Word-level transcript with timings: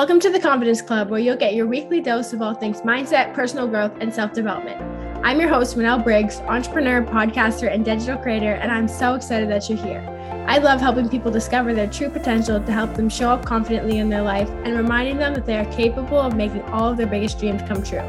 Welcome 0.00 0.18
to 0.20 0.30
the 0.30 0.40
Confidence 0.40 0.80
Club, 0.80 1.10
where 1.10 1.20
you'll 1.20 1.36
get 1.36 1.52
your 1.52 1.66
weekly 1.66 2.00
dose 2.00 2.32
of 2.32 2.40
all 2.40 2.54
things 2.54 2.80
mindset, 2.80 3.34
personal 3.34 3.68
growth, 3.68 3.92
and 4.00 4.10
self 4.10 4.32
development. 4.32 4.80
I'm 5.22 5.38
your 5.38 5.50
host, 5.50 5.76
Manel 5.76 6.02
Briggs, 6.02 6.38
entrepreneur, 6.38 7.02
podcaster, 7.02 7.70
and 7.70 7.84
digital 7.84 8.16
creator, 8.16 8.52
and 8.54 8.72
I'm 8.72 8.88
so 8.88 9.12
excited 9.14 9.50
that 9.50 9.68
you're 9.68 9.76
here. 9.76 10.00
I 10.48 10.56
love 10.56 10.80
helping 10.80 11.10
people 11.10 11.30
discover 11.30 11.74
their 11.74 11.86
true 11.86 12.08
potential 12.08 12.58
to 12.58 12.72
help 12.72 12.94
them 12.94 13.10
show 13.10 13.28
up 13.28 13.44
confidently 13.44 13.98
in 13.98 14.08
their 14.08 14.22
life 14.22 14.48
and 14.64 14.74
reminding 14.74 15.18
them 15.18 15.34
that 15.34 15.44
they 15.44 15.58
are 15.58 15.70
capable 15.70 16.18
of 16.18 16.34
making 16.34 16.62
all 16.62 16.88
of 16.88 16.96
their 16.96 17.06
biggest 17.06 17.38
dreams 17.38 17.60
come 17.68 17.82
true. 17.82 18.00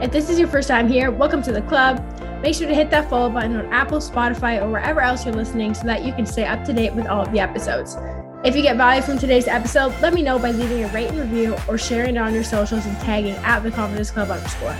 If 0.00 0.12
this 0.12 0.30
is 0.30 0.38
your 0.38 0.46
first 0.46 0.68
time 0.68 0.88
here, 0.88 1.10
welcome 1.10 1.42
to 1.42 1.52
the 1.52 1.62
club. 1.62 2.00
Make 2.42 2.54
sure 2.54 2.68
to 2.68 2.74
hit 2.76 2.90
that 2.90 3.10
follow 3.10 3.28
button 3.28 3.56
on 3.56 3.72
Apple, 3.72 3.98
Spotify, 3.98 4.62
or 4.62 4.70
wherever 4.70 5.00
else 5.00 5.24
you're 5.24 5.34
listening 5.34 5.74
so 5.74 5.82
that 5.82 6.04
you 6.04 6.12
can 6.12 6.26
stay 6.26 6.44
up 6.44 6.64
to 6.66 6.72
date 6.72 6.94
with 6.94 7.08
all 7.08 7.22
of 7.22 7.32
the 7.32 7.40
episodes. 7.40 7.96
If 8.44 8.54
you 8.54 8.60
get 8.60 8.76
value 8.76 9.00
from 9.00 9.18
today's 9.18 9.48
episode, 9.48 9.98
let 10.02 10.12
me 10.12 10.20
know 10.20 10.38
by 10.38 10.50
leaving 10.50 10.84
a 10.84 10.88
rate 10.88 11.08
and 11.08 11.18
review 11.18 11.56
or 11.66 11.78
sharing 11.78 12.16
it 12.16 12.18
on 12.18 12.34
your 12.34 12.44
socials 12.44 12.84
and 12.84 12.94
tagging 13.00 13.36
at 13.36 13.60
the 13.60 13.70
Confidence 13.70 14.10
Club 14.10 14.30
underscore. 14.30 14.76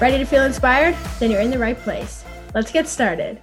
Ready 0.00 0.16
to 0.16 0.24
feel 0.24 0.44
inspired? 0.44 0.96
Then 1.20 1.30
you're 1.30 1.42
in 1.42 1.50
the 1.50 1.58
right 1.58 1.78
place. 1.78 2.24
Let's 2.54 2.72
get 2.72 2.88
started. 2.88 3.42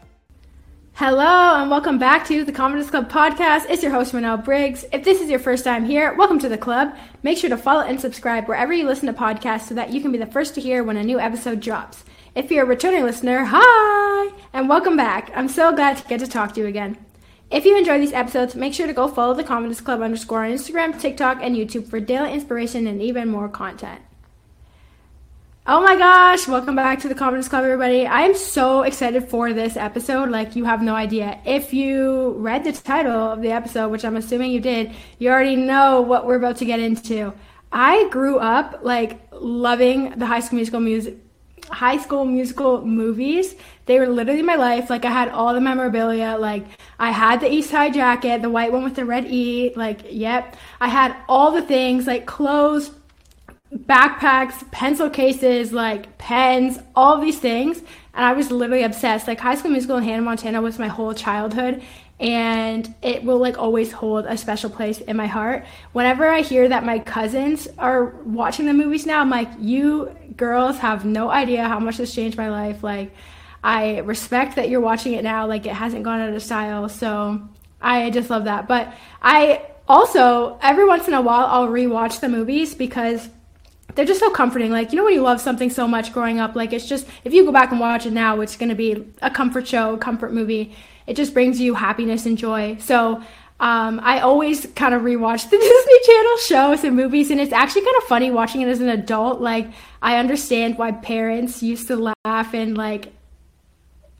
Hello 0.93 1.61
and 1.61 1.69
welcome 1.69 1.99
back 1.99 2.25
to 2.29 2.43
the 2.43 2.51
Confidence 2.51 2.89
Club 2.89 3.11
podcast. 3.11 3.67
It's 3.69 3.83
your 3.83 3.91
host 3.91 4.11
Manel 4.11 4.43
Briggs. 4.43 4.85
If 4.91 5.03
this 5.03 5.21
is 5.21 5.29
your 5.29 5.37
first 5.37 5.63
time 5.63 5.85
here, 5.85 6.15
welcome 6.15 6.39
to 6.39 6.49
the 6.49 6.57
club. 6.57 6.97
Make 7.21 7.37
sure 7.37 7.51
to 7.51 7.57
follow 7.57 7.81
and 7.81 8.01
subscribe 8.01 8.47
wherever 8.47 8.73
you 8.73 8.87
listen 8.87 9.05
to 9.05 9.13
podcasts 9.13 9.67
so 9.67 9.75
that 9.75 9.91
you 9.91 10.01
can 10.01 10.11
be 10.11 10.17
the 10.17 10.25
first 10.25 10.55
to 10.55 10.61
hear 10.61 10.83
when 10.83 10.97
a 10.97 11.03
new 11.03 11.19
episode 11.19 11.59
drops. 11.59 12.03
If 12.33 12.49
you're 12.49 12.65
a 12.65 12.67
returning 12.67 13.03
listener, 13.03 13.45
hi 13.47 14.33
and 14.51 14.67
welcome 14.67 14.97
back. 14.97 15.31
I'm 15.35 15.47
so 15.47 15.75
glad 15.75 15.97
to 15.97 16.07
get 16.07 16.21
to 16.21 16.27
talk 16.27 16.55
to 16.55 16.61
you 16.61 16.65
again. 16.65 16.97
If 17.51 17.65
you 17.65 17.75
enjoy 17.75 17.97
these 17.97 18.13
episodes, 18.13 18.53
make 18.53 18.75
sure 18.75 18.85
to 18.85 18.93
go 18.93 19.07
follow 19.07 19.33
the 19.33 19.43
Confidence 19.43 19.81
Club 19.81 20.01
underscore 20.01 20.45
on 20.45 20.51
Instagram, 20.51 20.99
TikTok, 20.99 21.39
and 21.41 21.55
YouTube 21.55 21.87
for 21.87 21.99
daily 21.99 22.31
inspiration 22.31 22.85
and 22.85 23.01
even 23.01 23.27
more 23.27 23.49
content. 23.49 24.01
Oh 25.65 25.81
my 25.81 25.95
gosh, 25.95 26.47
welcome 26.47 26.75
back 26.75 26.99
to 26.99 27.09
the 27.09 27.15
Confidence 27.15 27.47
Club, 27.47 27.63
everybody. 27.63 28.05
I 28.05 28.21
am 28.21 28.35
so 28.35 28.83
excited 28.83 29.29
for 29.29 29.51
this 29.51 29.77
episode, 29.77 30.29
like 30.29 30.55
you 30.55 30.65
have 30.65 30.83
no 30.83 30.93
idea. 30.93 31.39
If 31.43 31.73
you 31.73 32.33
read 32.37 32.65
the 32.65 32.71
title 32.71 33.11
of 33.11 33.41
the 33.41 33.51
episode, 33.51 33.89
which 33.89 34.05
I'm 34.05 34.15
assuming 34.15 34.51
you 34.51 34.59
did, 34.59 34.91
you 35.17 35.31
already 35.31 35.55
know 35.55 36.01
what 36.01 36.27
we're 36.27 36.37
about 36.37 36.57
to 36.57 36.65
get 36.65 36.79
into. 36.79 37.33
I 37.71 38.09
grew 38.09 38.37
up 38.37 38.81
like 38.83 39.27
loving 39.31 40.11
the 40.19 40.27
High 40.27 40.41
School 40.41 40.57
Musical 40.57 40.81
music 40.81 41.17
high 41.69 41.97
school 41.97 42.25
musical 42.25 42.85
movies. 42.85 43.55
They 43.85 43.99
were 43.99 44.07
literally 44.07 44.41
my 44.41 44.55
life. 44.55 44.89
Like 44.89 45.05
I 45.05 45.11
had 45.11 45.29
all 45.29 45.53
the 45.53 45.61
memorabilia. 45.61 46.37
Like 46.39 46.65
I 46.99 47.11
had 47.11 47.41
the 47.41 47.51
East 47.51 47.71
High 47.71 47.89
jacket, 47.89 48.41
the 48.41 48.49
white 48.49 48.71
one 48.71 48.83
with 48.83 48.95
the 48.95 49.05
red 49.05 49.25
E. 49.25 49.73
Like, 49.75 50.01
yep. 50.09 50.55
I 50.79 50.87
had 50.87 51.15
all 51.27 51.51
the 51.51 51.61
things 51.61 52.07
like 52.07 52.25
clothes, 52.25 52.91
backpacks, 53.73 54.69
pencil 54.71 55.09
cases, 55.09 55.71
like 55.71 56.17
pens, 56.17 56.79
all 56.95 57.19
these 57.19 57.39
things. 57.39 57.79
And 58.13 58.25
I 58.25 58.33
was 58.33 58.51
literally 58.51 58.83
obsessed. 58.83 59.27
Like 59.27 59.39
High 59.39 59.55
School 59.55 59.71
Musical 59.71 59.97
and 59.97 60.05
Hannah 60.05 60.21
Montana 60.21 60.61
was 60.61 60.77
my 60.77 60.87
whole 60.87 61.13
childhood 61.13 61.81
and 62.19 62.93
it 63.01 63.23
will 63.23 63.37
like 63.37 63.57
always 63.57 63.91
hold 63.91 64.25
a 64.25 64.37
special 64.37 64.69
place 64.69 64.99
in 64.99 65.15
my 65.15 65.27
heart. 65.27 65.65
Whenever 65.93 66.27
I 66.27 66.41
hear 66.41 66.67
that 66.67 66.83
my 66.83 66.99
cousins 66.99 67.67
are 67.77 68.07
watching 68.25 68.65
the 68.65 68.73
movies 68.73 69.05
now, 69.05 69.21
I'm 69.21 69.29
like, 69.29 69.49
you 69.57 70.15
girls 70.39 70.79
have 70.79 71.05
no 71.05 71.29
idea 71.29 71.67
how 71.67 71.79
much 71.79 71.97
this 71.97 72.13
changed 72.13 72.37
my 72.37 72.49
life. 72.49 72.83
Like, 72.83 73.13
I 73.63 73.99
respect 73.99 74.55
that 74.55 74.69
you're 74.69 74.81
watching 74.81 75.13
it 75.13 75.23
now. 75.23 75.45
Like, 75.45 75.67
it 75.67 75.73
hasn't 75.73 76.03
gone 76.03 76.19
out 76.19 76.33
of 76.33 76.41
style. 76.41 76.89
So 76.89 77.47
I 77.79 78.09
just 78.09 78.31
love 78.31 78.45
that. 78.45 78.67
But 78.67 78.91
I 79.21 79.61
also, 79.87 80.57
every 80.63 80.85
once 80.85 81.07
in 81.07 81.13
a 81.13 81.21
while, 81.21 81.45
I'll 81.45 81.67
rewatch 81.67 82.21
the 82.21 82.29
movies 82.29 82.73
because 82.73 83.29
they're 83.93 84.05
just 84.05 84.19
so 84.19 84.31
comforting. 84.31 84.71
Like, 84.71 84.91
you 84.91 84.97
know, 84.97 85.05
when 85.05 85.13
you 85.13 85.21
love 85.21 85.41
something 85.41 85.69
so 85.69 85.87
much 85.87 86.11
growing 86.11 86.39
up, 86.39 86.55
like, 86.55 86.73
it's 86.73 86.87
just, 86.87 87.05
if 87.23 87.33
you 87.33 87.45
go 87.45 87.51
back 87.51 87.69
and 87.69 87.79
watch 87.79 88.07
it 88.07 88.13
now, 88.13 88.41
it's 88.41 88.55
going 88.57 88.69
to 88.69 88.75
be 88.75 89.05
a 89.21 89.29
comfort 89.29 89.67
show, 89.67 89.95
comfort 89.97 90.33
movie 90.33 90.73
it 91.09 91.15
just 91.15 91.33
brings 91.33 91.59
you 91.59 91.73
happiness 91.73 92.27
and 92.27 92.37
joy. 92.37 92.77
So 92.79 93.23
um, 93.59 93.99
I 94.01 94.21
always 94.21 94.65
kind 94.75 94.93
of 94.93 95.01
rewatch 95.01 95.49
the 95.49 95.57
Disney 95.57 95.99
Channel 96.05 96.37
shows 96.37 96.83
and 96.83 96.95
movies, 96.95 97.29
and 97.29 97.41
it's 97.41 97.51
actually 97.51 97.81
kind 97.81 97.97
of 97.97 98.03
funny 98.03 98.31
watching 98.31 98.61
it 98.61 98.69
as 98.69 98.79
an 98.79 98.89
adult. 98.89 99.41
Like, 99.41 99.67
I 100.01 100.17
understand 100.17 100.77
why 100.77 100.93
parents 100.93 101.61
used 101.61 101.87
to 101.87 102.13
laugh 102.25 102.53
and 102.53 102.77
like 102.77 103.11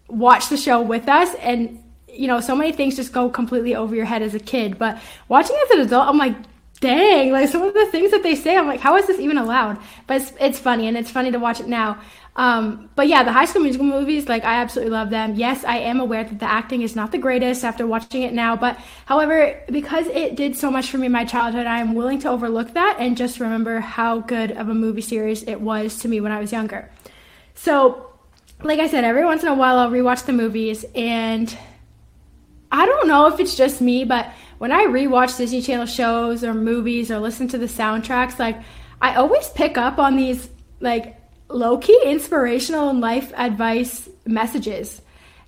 watch 0.09 0.49
the 0.49 0.57
show 0.57 0.81
with 0.81 1.07
us, 1.07 1.33
and 1.35 1.81
you 2.09 2.27
know, 2.27 2.41
so 2.41 2.55
many 2.55 2.73
things 2.73 2.97
just 2.97 3.13
go 3.13 3.29
completely 3.29 3.75
over 3.75 3.95
your 3.95 4.05
head 4.05 4.21
as 4.21 4.35
a 4.35 4.39
kid. 4.39 4.77
But 4.77 4.99
watching 5.29 5.55
as 5.63 5.71
an 5.71 5.79
adult, 5.81 6.07
I'm 6.07 6.17
like, 6.17 6.35
dang, 6.81 7.31
like 7.31 7.47
some 7.47 7.61
of 7.61 7.73
the 7.73 7.85
things 7.87 8.11
that 8.11 8.23
they 8.23 8.35
say, 8.35 8.57
I'm 8.57 8.67
like, 8.67 8.81
how 8.81 8.97
is 8.97 9.07
this 9.07 9.19
even 9.19 9.37
allowed? 9.37 9.77
But 10.05 10.21
it's, 10.21 10.33
it's 10.39 10.59
funny, 10.59 10.87
and 10.87 10.97
it's 10.97 11.11
funny 11.11 11.31
to 11.31 11.39
watch 11.39 11.61
it 11.61 11.67
now. 11.67 12.01
Um, 12.39 12.89
but 12.95 13.09
yeah, 13.09 13.23
the 13.23 13.33
High 13.33 13.43
School 13.43 13.63
Musical 13.63 13.85
movies, 13.85 14.29
like 14.29 14.45
I 14.45 14.61
absolutely 14.61 14.93
love 14.93 15.09
them. 15.09 15.35
Yes, 15.35 15.65
I 15.65 15.79
am 15.79 15.99
aware 15.99 16.23
that 16.23 16.39
the 16.39 16.49
acting 16.49 16.83
is 16.83 16.95
not 16.95 17.11
the 17.11 17.17
greatest 17.17 17.65
after 17.65 17.85
watching 17.85 18.23
it 18.23 18.31
now, 18.31 18.55
but 18.55 18.79
however, 19.05 19.61
because 19.69 20.07
it 20.07 20.37
did 20.37 20.55
so 20.55 20.71
much 20.71 20.89
for 20.89 20.97
me 20.99 21.07
in 21.07 21.11
my 21.11 21.25
childhood, 21.25 21.67
I 21.67 21.81
am 21.81 21.95
willing 21.95 22.17
to 22.19 22.29
overlook 22.29 22.75
that 22.75 22.95
and 22.97 23.17
just 23.17 23.41
remember 23.41 23.81
how 23.81 24.21
good 24.21 24.51
of 24.51 24.69
a 24.69 24.73
movie 24.73 25.01
series 25.01 25.43
it 25.43 25.59
was 25.59 25.97
to 25.99 26.07
me 26.07 26.21
when 26.21 26.31
I 26.31 26.39
was 26.39 26.53
younger. 26.53 26.89
So, 27.55 28.09
like 28.63 28.79
I 28.79 28.87
said, 28.87 29.03
every 29.03 29.25
once 29.25 29.43
in 29.43 29.49
a 29.49 29.53
while 29.53 29.77
I'll 29.77 29.91
rewatch 29.91 30.25
the 30.25 30.31
movies, 30.31 30.85
and 30.95 31.57
I 32.71 32.85
don't 32.85 33.09
know 33.09 33.27
if 33.27 33.41
it's 33.41 33.57
just 33.57 33.81
me, 33.81 34.05
but 34.05 34.31
when 34.59 34.71
I 34.71 34.85
rewatch 34.85 35.35
Disney 35.35 35.61
Channel 35.61 35.87
shows 35.87 36.45
or 36.45 36.53
movies 36.53 37.11
or 37.11 37.19
listen 37.19 37.49
to 37.49 37.57
the 37.57 37.65
soundtracks, 37.65 38.39
like 38.39 38.61
I 39.01 39.15
always 39.15 39.49
pick 39.49 39.77
up 39.77 39.99
on 39.99 40.15
these 40.15 40.49
like 40.79 41.18
low 41.49 41.77
key 41.77 41.99
inspirational 42.05 42.89
and 42.89 43.01
life 43.01 43.33
advice 43.35 44.07
messages. 44.25 45.01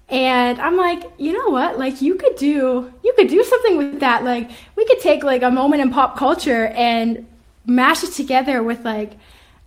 And 0.09 0.59
I'm 0.59 0.75
like, 0.75 1.03
you 1.17 1.31
know 1.31 1.51
what? 1.51 1.79
Like 1.79 2.01
you 2.01 2.15
could 2.15 2.35
do 2.35 2.91
you 3.03 3.13
could 3.15 3.29
do 3.29 3.43
something 3.43 3.77
with 3.77 3.99
that. 4.01 4.23
Like 4.23 4.51
we 4.75 4.85
could 4.85 4.99
take 4.99 5.23
like 5.23 5.41
a 5.41 5.51
moment 5.51 5.81
in 5.81 5.91
pop 5.91 6.17
culture 6.17 6.67
and 6.67 7.27
mash 7.65 8.03
it 8.03 8.11
together 8.11 8.61
with 8.61 8.83
like 8.83 9.13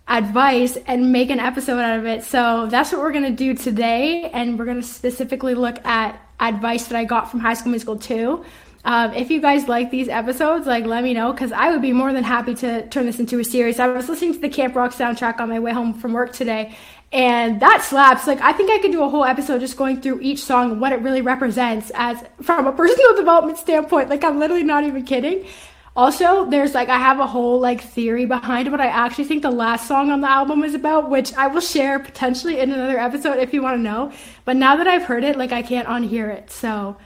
advice 0.07 0.77
and 0.85 1.11
make 1.11 1.31
an 1.31 1.39
episode 1.39 1.79
out 1.79 1.97
of 1.97 2.05
it. 2.05 2.23
So 2.23 2.67
that's 2.67 2.91
what 2.91 3.01
we're 3.01 3.11
going 3.11 3.23
to 3.23 3.31
do 3.31 3.55
today 3.55 4.29
and 4.31 4.59
we're 4.59 4.65
going 4.65 4.81
to 4.81 4.87
specifically 4.87 5.55
look 5.55 5.83
at 5.85 6.21
advice 6.39 6.85
that 6.87 6.97
I 6.97 7.05
got 7.05 7.31
from 7.31 7.39
High 7.39 7.55
School 7.55 7.71
Musical 7.71 7.97
2 7.97 8.45
um, 8.85 9.13
if 9.13 9.31
you 9.31 9.41
guys 9.41 9.67
like 9.67 9.89
these 9.89 10.07
episodes, 10.07 10.67
like 10.67 10.85
let 10.85 11.03
me 11.03 11.15
know 11.15 11.33
because 11.33 11.51
I 11.51 11.71
would 11.71 11.81
be 11.81 11.91
more 11.91 12.13
than 12.13 12.23
happy 12.23 12.53
to 12.55 12.87
turn 12.89 13.07
this 13.07 13.19
into 13.19 13.39
a 13.39 13.43
series. 13.43 13.79
I 13.79 13.87
was 13.87 14.07
listening 14.07 14.33
to 14.33 14.39
the 14.39 14.49
Camp 14.49 14.75
Rock 14.75 14.93
soundtrack 14.93 15.39
on 15.39 15.49
my 15.49 15.59
way 15.59 15.73
home 15.73 15.95
from 15.95 16.13
work 16.13 16.33
today, 16.33 16.77
and 17.11 17.59
that 17.61 17.81
slaps. 17.81 18.27
Like 18.27 18.39
I 18.41 18.53
think 18.53 18.69
I 18.69 18.77
could 18.77 18.91
do 18.91 19.01
a 19.01 19.09
whole 19.09 19.25
episode 19.25 19.59
just 19.59 19.75
going 19.75 20.01
through 20.01 20.21
each 20.21 20.43
song 20.43 20.71
and 20.73 20.79
what 20.79 20.91
it 20.91 21.01
really 21.01 21.21
represents 21.21 21.91
as 21.95 22.23
from 22.43 22.67
a 22.67 22.71
personal 22.71 23.15
development 23.17 23.57
standpoint. 23.57 24.09
Like 24.09 24.23
I'm 24.23 24.37
literally 24.37 24.63
not 24.63 24.83
even 24.83 25.03
kidding. 25.03 25.47
Also, 25.95 26.45
there's 26.45 26.75
like 26.75 26.89
I 26.89 26.99
have 26.99 27.19
a 27.19 27.25
whole 27.25 27.59
like 27.59 27.81
theory 27.81 28.27
behind 28.27 28.69
what 28.69 28.81
I 28.81 28.87
actually 28.87 29.23
think 29.23 29.41
the 29.41 29.49
last 29.49 29.87
song 29.87 30.11
on 30.11 30.21
the 30.21 30.29
album 30.29 30.63
is 30.63 30.75
about, 30.75 31.09
which 31.09 31.33
I 31.33 31.47
will 31.47 31.61
share 31.61 31.97
potentially 31.97 32.59
in 32.59 32.71
another 32.71 32.99
episode 32.99 33.39
if 33.39 33.51
you 33.51 33.63
want 33.63 33.79
to 33.79 33.81
know. 33.81 34.11
But 34.43 34.57
now 34.57 34.75
that 34.75 34.87
I've 34.87 35.05
heard 35.05 35.23
it, 35.23 35.37
like 35.37 35.51
I 35.51 35.63
can't 35.63 35.87
unhear 35.87 36.29
it. 36.29 36.51
So 36.51 36.97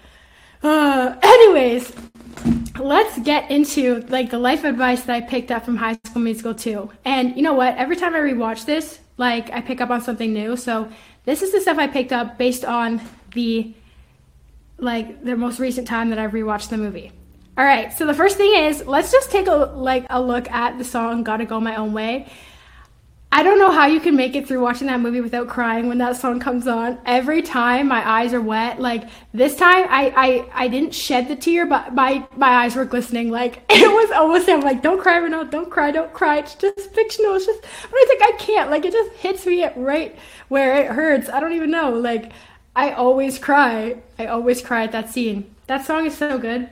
uh, 0.63 1.15
anyways, 1.21 1.93
let's 2.79 3.19
get 3.19 3.49
into 3.51 4.01
like 4.09 4.31
the 4.31 4.39
life 4.39 4.63
advice 4.63 5.03
that 5.03 5.15
I 5.15 5.21
picked 5.21 5.51
up 5.51 5.65
from 5.65 5.77
High 5.77 5.97
School 6.05 6.21
Musical 6.21 6.53
2. 6.53 6.89
And 7.05 7.35
you 7.35 7.41
know 7.41 7.53
what? 7.53 7.77
Every 7.77 7.95
time 7.95 8.15
I 8.15 8.19
rewatch 8.19 8.65
this, 8.65 8.99
like 9.17 9.51
I 9.51 9.61
pick 9.61 9.81
up 9.81 9.89
on 9.89 10.01
something 10.01 10.33
new. 10.33 10.55
So 10.55 10.89
this 11.25 11.41
is 11.41 11.51
the 11.51 11.61
stuff 11.61 11.77
I 11.77 11.87
picked 11.87 12.11
up 12.11 12.37
based 12.37 12.65
on 12.65 13.01
the 13.33 13.73
like 14.77 15.23
the 15.23 15.35
most 15.35 15.59
recent 15.59 15.87
time 15.87 16.09
that 16.09 16.19
I've 16.19 16.31
rewatched 16.31 16.69
the 16.69 16.77
movie. 16.77 17.11
All 17.57 17.65
right, 17.65 17.91
so 17.91 18.05
the 18.05 18.13
first 18.13 18.37
thing 18.37 18.55
is 18.55 18.85
let's 18.85 19.11
just 19.11 19.29
take 19.29 19.47
a 19.47 19.51
like 19.51 20.05
a 20.09 20.21
look 20.21 20.49
at 20.49 20.77
the 20.77 20.85
song 20.85 21.23
"Gotta 21.23 21.45
Go 21.45 21.59
My 21.59 21.75
Own 21.75 21.91
Way." 21.91 22.31
I 23.31 23.43
don't 23.43 23.59
know 23.59 23.69
how 23.69 23.85
you 23.85 23.99
can 23.99 24.15
make 24.15 24.35
it 24.35 24.47
through 24.47 24.61
watching 24.61 24.87
that 24.87 25.01
movie 25.01 25.21
without 25.21 25.47
crying 25.47 25.87
when 25.87 25.99
that 25.99 26.15
song 26.15 26.39
comes 26.39 26.67
on. 26.67 26.97
Every 27.05 27.43
time 27.43 27.87
my 27.87 28.07
eyes 28.07 28.33
are 28.33 28.41
wet. 28.41 28.81
Like 28.81 29.07
this 29.33 29.55
time 29.55 29.85
I 29.87 30.11
I, 30.15 30.63
I 30.63 30.67
didn't 30.67 30.95
shed 30.95 31.27
the 31.27 31.35
tear, 31.35 31.67
but 31.67 31.93
my 31.93 32.27
my 32.35 32.49
eyes 32.49 32.75
were 32.75 32.85
glistening. 32.85 33.29
Like 33.29 33.61
it 33.69 33.87
was 33.87 34.11
almost 34.11 34.49
I'm 34.49 34.61
like, 34.61 34.81
don't 34.81 34.99
cry, 34.99 35.17
Renault, 35.17 35.45
don't 35.45 35.69
cry, 35.69 35.91
don't 35.91 36.11
cry. 36.11 36.39
It's 36.39 36.55
just 36.55 36.91
fictional. 36.93 37.35
It's 37.35 37.45
just 37.45 37.61
but 37.61 37.93
I 37.93 38.05
think 38.07 38.21
I 38.23 38.31
can't. 38.39 38.71
Like 38.71 38.85
it 38.85 38.93
just 38.93 39.11
hits 39.17 39.45
me 39.45 39.63
at 39.63 39.77
right 39.77 40.17
where 40.47 40.81
it 40.81 40.87
hurts. 40.87 41.29
I 41.29 41.39
don't 41.39 41.53
even 41.53 41.69
know. 41.69 41.91
Like 41.91 42.31
I 42.75 42.93
always 42.93 43.37
cry. 43.37 43.97
I 44.17 44.25
always 44.25 44.61
cry 44.61 44.83
at 44.83 44.91
that 44.93 45.09
scene. 45.09 45.53
That 45.67 45.85
song 45.85 46.07
is 46.07 46.17
so 46.17 46.39
good. 46.39 46.67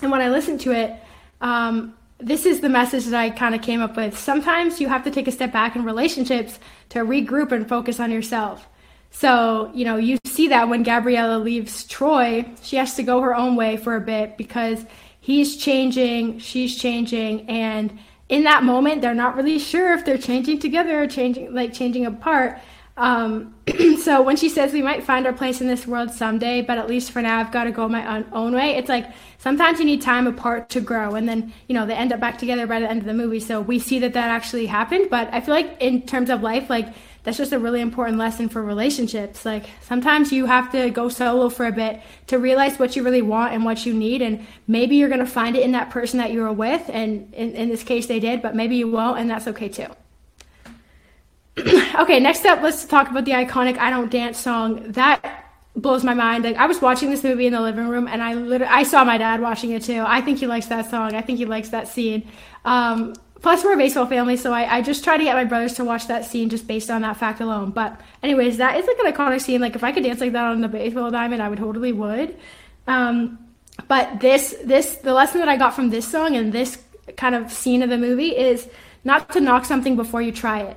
And 0.00 0.10
when 0.10 0.22
I 0.22 0.30
listen 0.30 0.56
to 0.58 0.72
it, 0.72 0.94
um, 1.42 1.94
this 2.22 2.46
is 2.46 2.60
the 2.60 2.68
message 2.68 3.06
that 3.06 3.18
I 3.18 3.30
kind 3.30 3.54
of 3.54 3.62
came 3.62 3.80
up 3.80 3.96
with. 3.96 4.18
Sometimes 4.18 4.80
you 4.80 4.88
have 4.88 5.04
to 5.04 5.10
take 5.10 5.28
a 5.28 5.32
step 5.32 5.52
back 5.52 5.76
in 5.76 5.84
relationships 5.84 6.58
to 6.90 7.00
regroup 7.00 7.52
and 7.52 7.68
focus 7.68 8.00
on 8.00 8.10
yourself. 8.10 8.66
So, 9.10 9.70
you 9.74 9.84
know, 9.84 9.96
you 9.96 10.18
see 10.24 10.48
that 10.48 10.68
when 10.68 10.82
Gabriella 10.82 11.38
leaves 11.38 11.84
Troy, 11.84 12.44
she 12.62 12.76
has 12.76 12.94
to 12.94 13.02
go 13.02 13.20
her 13.20 13.34
own 13.34 13.56
way 13.56 13.76
for 13.76 13.96
a 13.96 14.00
bit 14.00 14.36
because 14.36 14.84
he's 15.20 15.56
changing, 15.56 16.38
she's 16.38 16.76
changing, 16.76 17.48
and 17.48 17.98
in 18.28 18.44
that 18.44 18.62
moment, 18.62 19.02
they're 19.02 19.14
not 19.14 19.34
really 19.34 19.58
sure 19.58 19.92
if 19.92 20.04
they're 20.04 20.16
changing 20.16 20.60
together 20.60 21.02
or 21.02 21.08
changing, 21.08 21.52
like 21.52 21.72
changing 21.74 22.06
apart. 22.06 22.60
Um, 22.96 23.54
so 24.02 24.22
when 24.22 24.36
she 24.36 24.48
says 24.48 24.72
we 24.72 24.82
might 24.82 25.04
find 25.04 25.26
our 25.26 25.32
place 25.32 25.60
in 25.60 25.66
this 25.66 25.86
world 25.86 26.10
someday, 26.10 26.62
but 26.62 26.78
at 26.78 26.88
least 26.88 27.12
for 27.12 27.22
now 27.22 27.38
I've 27.40 27.52
got 27.52 27.64
to 27.64 27.70
go 27.70 27.88
my 27.88 28.24
own 28.32 28.54
way. 28.54 28.76
It's 28.76 28.88
like 28.88 29.06
sometimes 29.38 29.78
you 29.78 29.84
need 29.84 30.02
time 30.02 30.26
apart 30.26 30.68
to 30.70 30.80
grow, 30.80 31.14
and 31.14 31.28
then 31.28 31.52
you 31.68 31.74
know 31.74 31.86
they 31.86 31.94
end 31.94 32.12
up 32.12 32.20
back 32.20 32.38
together 32.38 32.66
by 32.66 32.80
the 32.80 32.90
end 32.90 33.00
of 33.00 33.06
the 33.06 33.14
movie. 33.14 33.40
So 33.40 33.60
we 33.60 33.78
see 33.78 33.98
that 34.00 34.12
that 34.14 34.30
actually 34.30 34.66
happened. 34.66 35.08
But 35.10 35.32
I 35.32 35.40
feel 35.40 35.54
like 35.54 35.76
in 35.80 36.02
terms 36.02 36.30
of 36.30 36.42
life, 36.42 36.68
like 36.68 36.94
that's 37.22 37.36
just 37.36 37.52
a 37.52 37.58
really 37.58 37.80
important 37.80 38.18
lesson 38.18 38.48
for 38.48 38.62
relationships. 38.62 39.44
Like 39.44 39.66
sometimes 39.82 40.32
you 40.32 40.46
have 40.46 40.72
to 40.72 40.90
go 40.90 41.08
solo 41.08 41.48
for 41.48 41.66
a 41.66 41.72
bit 41.72 42.00
to 42.28 42.38
realize 42.38 42.78
what 42.78 42.96
you 42.96 43.02
really 43.02 43.22
want 43.22 43.52
and 43.52 43.64
what 43.64 43.84
you 43.84 43.92
need. 43.92 44.22
And 44.22 44.46
maybe 44.66 44.96
you're 44.96 45.08
going 45.08 45.20
to 45.20 45.26
find 45.26 45.56
it 45.56 45.62
in 45.62 45.72
that 45.72 45.90
person 45.90 46.18
that 46.18 46.32
you 46.32 46.40
were 46.40 46.52
with. 46.52 46.88
And 46.88 47.32
in, 47.34 47.54
in 47.54 47.68
this 47.68 47.82
case, 47.82 48.06
they 48.06 48.20
did, 48.20 48.40
but 48.40 48.54
maybe 48.54 48.76
you 48.76 48.90
won't. 48.90 49.18
And 49.18 49.30
that's 49.30 49.46
okay 49.48 49.68
too. 49.68 49.88
okay, 52.00 52.20
next 52.20 52.44
up, 52.46 52.62
let's 52.62 52.84
talk 52.84 53.10
about 53.10 53.24
the 53.24 53.32
iconic 53.32 53.78
I 53.78 53.90
Don't 53.90 54.10
Dance 54.10 54.38
song. 54.38 54.92
That 54.92 55.50
blows 55.76 56.04
my 56.04 56.14
mind. 56.14 56.44
Like 56.44 56.56
I 56.56 56.66
was 56.66 56.80
watching 56.80 57.10
this 57.10 57.22
movie 57.22 57.46
in 57.46 57.52
the 57.52 57.60
living 57.60 57.88
room 57.88 58.08
and 58.08 58.22
I 58.22 58.34
literally 58.34 58.72
I 58.72 58.82
saw 58.82 59.04
my 59.04 59.18
dad 59.18 59.40
watching 59.40 59.70
it 59.70 59.82
too. 59.82 60.04
I 60.06 60.20
think 60.20 60.38
he 60.38 60.46
likes 60.46 60.66
that 60.66 60.90
song. 60.90 61.14
I 61.14 61.22
think 61.22 61.38
he 61.38 61.44
likes 61.44 61.70
that 61.70 61.88
scene. 61.88 62.28
Um, 62.64 63.14
plus 63.40 63.64
we're 63.64 63.74
a 63.74 63.76
baseball 63.76 64.06
family, 64.06 64.36
so 64.36 64.52
I, 64.52 64.78
I 64.78 64.82
just 64.82 65.04
try 65.04 65.16
to 65.16 65.24
get 65.24 65.34
my 65.34 65.44
brothers 65.44 65.74
to 65.74 65.84
watch 65.84 66.06
that 66.08 66.24
scene 66.24 66.50
just 66.50 66.66
based 66.66 66.90
on 66.90 67.02
that 67.02 67.16
fact 67.16 67.40
alone. 67.40 67.70
But 67.70 68.00
anyways, 68.22 68.58
that 68.58 68.76
is 68.78 68.86
like 68.86 68.98
an 68.98 69.12
iconic 69.12 69.40
scene. 69.40 69.60
Like 69.60 69.76
if 69.76 69.84
I 69.84 69.92
could 69.92 70.02
dance 70.02 70.20
like 70.20 70.32
that 70.32 70.44
on 70.44 70.60
the 70.60 70.68
baseball 70.68 71.10
diamond, 71.10 71.42
I 71.42 71.48
would 71.48 71.58
totally 71.58 71.92
would. 71.92 72.36
Um, 72.86 73.38
but 73.88 74.20
this 74.20 74.54
this 74.64 74.96
the 74.96 75.14
lesson 75.14 75.40
that 75.40 75.48
I 75.48 75.56
got 75.56 75.74
from 75.74 75.90
this 75.90 76.06
song 76.06 76.36
and 76.36 76.52
this 76.52 76.82
kind 77.16 77.34
of 77.34 77.50
scene 77.52 77.82
of 77.82 77.90
the 77.90 77.98
movie 77.98 78.36
is 78.36 78.68
not 79.04 79.30
to 79.30 79.40
knock 79.40 79.64
something 79.64 79.96
before 79.96 80.20
you 80.20 80.32
try 80.32 80.60
it. 80.60 80.76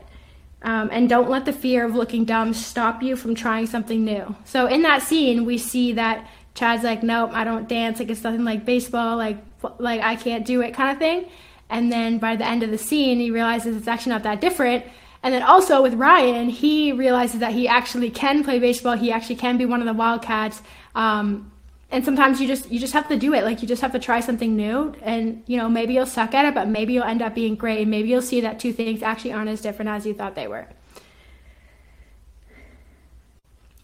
Um, 0.63 0.89
and 0.91 1.09
don't 1.09 1.29
let 1.29 1.45
the 1.45 1.53
fear 1.53 1.85
of 1.85 1.93
looking 1.93 2.23
dumb 2.23 2.53
stop 2.53 3.03
you 3.03 3.17
from 3.17 3.35
trying 3.35 3.67
something 3.67 4.05
new. 4.05 4.35
So 4.45 4.65
in 4.67 4.81
that 4.83 5.01
scene, 5.01 5.45
we 5.45 5.57
see 5.57 5.93
that 5.93 6.25
Chad's 6.55 6.83
like, 6.83 7.03
"Nope, 7.03 7.31
I 7.33 7.43
don't 7.43 7.67
dance. 7.67 7.99
Like 7.99 8.09
it's 8.09 8.23
nothing 8.23 8.45
like 8.45 8.65
baseball. 8.65 9.17
Like 9.17 9.43
like 9.77 10.01
I 10.01 10.15
can't 10.15 10.45
do 10.45 10.61
it," 10.61 10.73
kind 10.73 10.91
of 10.91 10.97
thing. 10.97 11.29
And 11.69 11.91
then 11.91 12.17
by 12.17 12.35
the 12.35 12.45
end 12.45 12.63
of 12.63 12.71
the 12.71 12.77
scene, 12.77 13.19
he 13.19 13.31
realizes 13.31 13.75
it's 13.75 13.87
actually 13.87 14.11
not 14.11 14.23
that 14.23 14.39
different. 14.39 14.85
And 15.23 15.33
then 15.33 15.41
also 15.41 15.81
with 15.81 15.93
Ryan, 15.93 16.49
he 16.49 16.91
realizes 16.91 17.39
that 17.39 17.53
he 17.53 17.67
actually 17.67 18.09
can 18.09 18.43
play 18.43 18.59
baseball. 18.59 18.97
He 18.97 19.11
actually 19.11 19.37
can 19.37 19.57
be 19.57 19.65
one 19.65 19.79
of 19.79 19.87
the 19.87 19.93
Wildcats. 19.93 20.61
Um, 20.95 21.51
and 21.93 22.03
sometimes 22.03 22.41
you 22.41 22.47
just 22.47 22.71
you 22.71 22.79
just 22.79 22.93
have 22.93 23.07
to 23.09 23.15
do 23.15 23.35
it. 23.35 23.43
Like 23.43 23.61
you 23.61 23.67
just 23.67 23.83
have 23.83 23.91
to 23.91 23.99
try 23.99 24.19
something 24.19 24.55
new 24.55 24.95
and 25.03 25.43
you 25.45 25.57
know 25.57 25.69
maybe 25.69 25.93
you'll 25.93 26.07
suck 26.07 26.33
at 26.33 26.43
it 26.43 26.55
but 26.55 26.67
maybe 26.67 26.93
you'll 26.93 27.03
end 27.03 27.21
up 27.21 27.35
being 27.35 27.55
great. 27.55 27.81
And 27.81 27.91
maybe 27.91 28.09
you'll 28.09 28.23
see 28.23 28.41
that 28.41 28.59
two 28.59 28.73
things 28.73 29.03
actually 29.03 29.31
aren't 29.31 29.49
as 29.49 29.61
different 29.61 29.89
as 29.89 30.03
you 30.05 30.15
thought 30.15 30.33
they 30.33 30.47
were. 30.47 30.67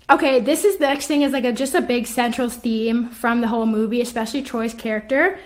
Okay 0.09 0.39
this 0.39 0.65
is 0.65 0.77
the 0.77 0.87
next 0.87 1.05
thing 1.05 1.21
is 1.21 1.31
like 1.31 1.45
a 1.45 1.53
just 1.53 1.75
a 1.75 1.81
big 1.81 2.07
central 2.07 2.49
theme 2.49 3.09
from 3.09 3.41
the 3.41 3.47
whole 3.47 3.67
movie 3.67 4.01
especially 4.01 4.41
troy's 4.41 4.73
character. 4.73 5.37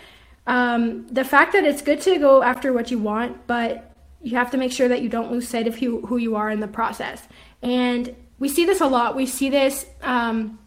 Um, 0.47 1.05
the 1.07 1.25
fact 1.25 1.51
that 1.53 1.65
it's 1.65 1.81
good 1.81 1.99
to 2.01 2.17
go 2.17 2.43
after 2.43 2.71
what 2.71 2.91
you 2.91 2.97
want 2.97 3.45
but 3.45 3.93
you 4.21 4.37
have 4.37 4.51
to 4.51 4.57
make 4.57 4.71
sure 4.71 4.87
that 4.87 5.01
you 5.01 5.09
don't 5.09 5.29
lose 5.33 5.49
sight 5.49 5.67
of 5.67 5.75
who, 5.75 6.05
who 6.05 6.15
you 6.15 6.37
are 6.37 6.49
in 6.49 6.61
the 6.61 6.67
process. 6.69 7.27
And 7.61 8.15
we 8.39 8.47
see 8.47 8.65
this 8.65 8.79
a 8.79 8.87
lot. 8.87 9.17
We 9.17 9.25
see 9.25 9.49
this 9.49 9.85
um, 10.01 10.59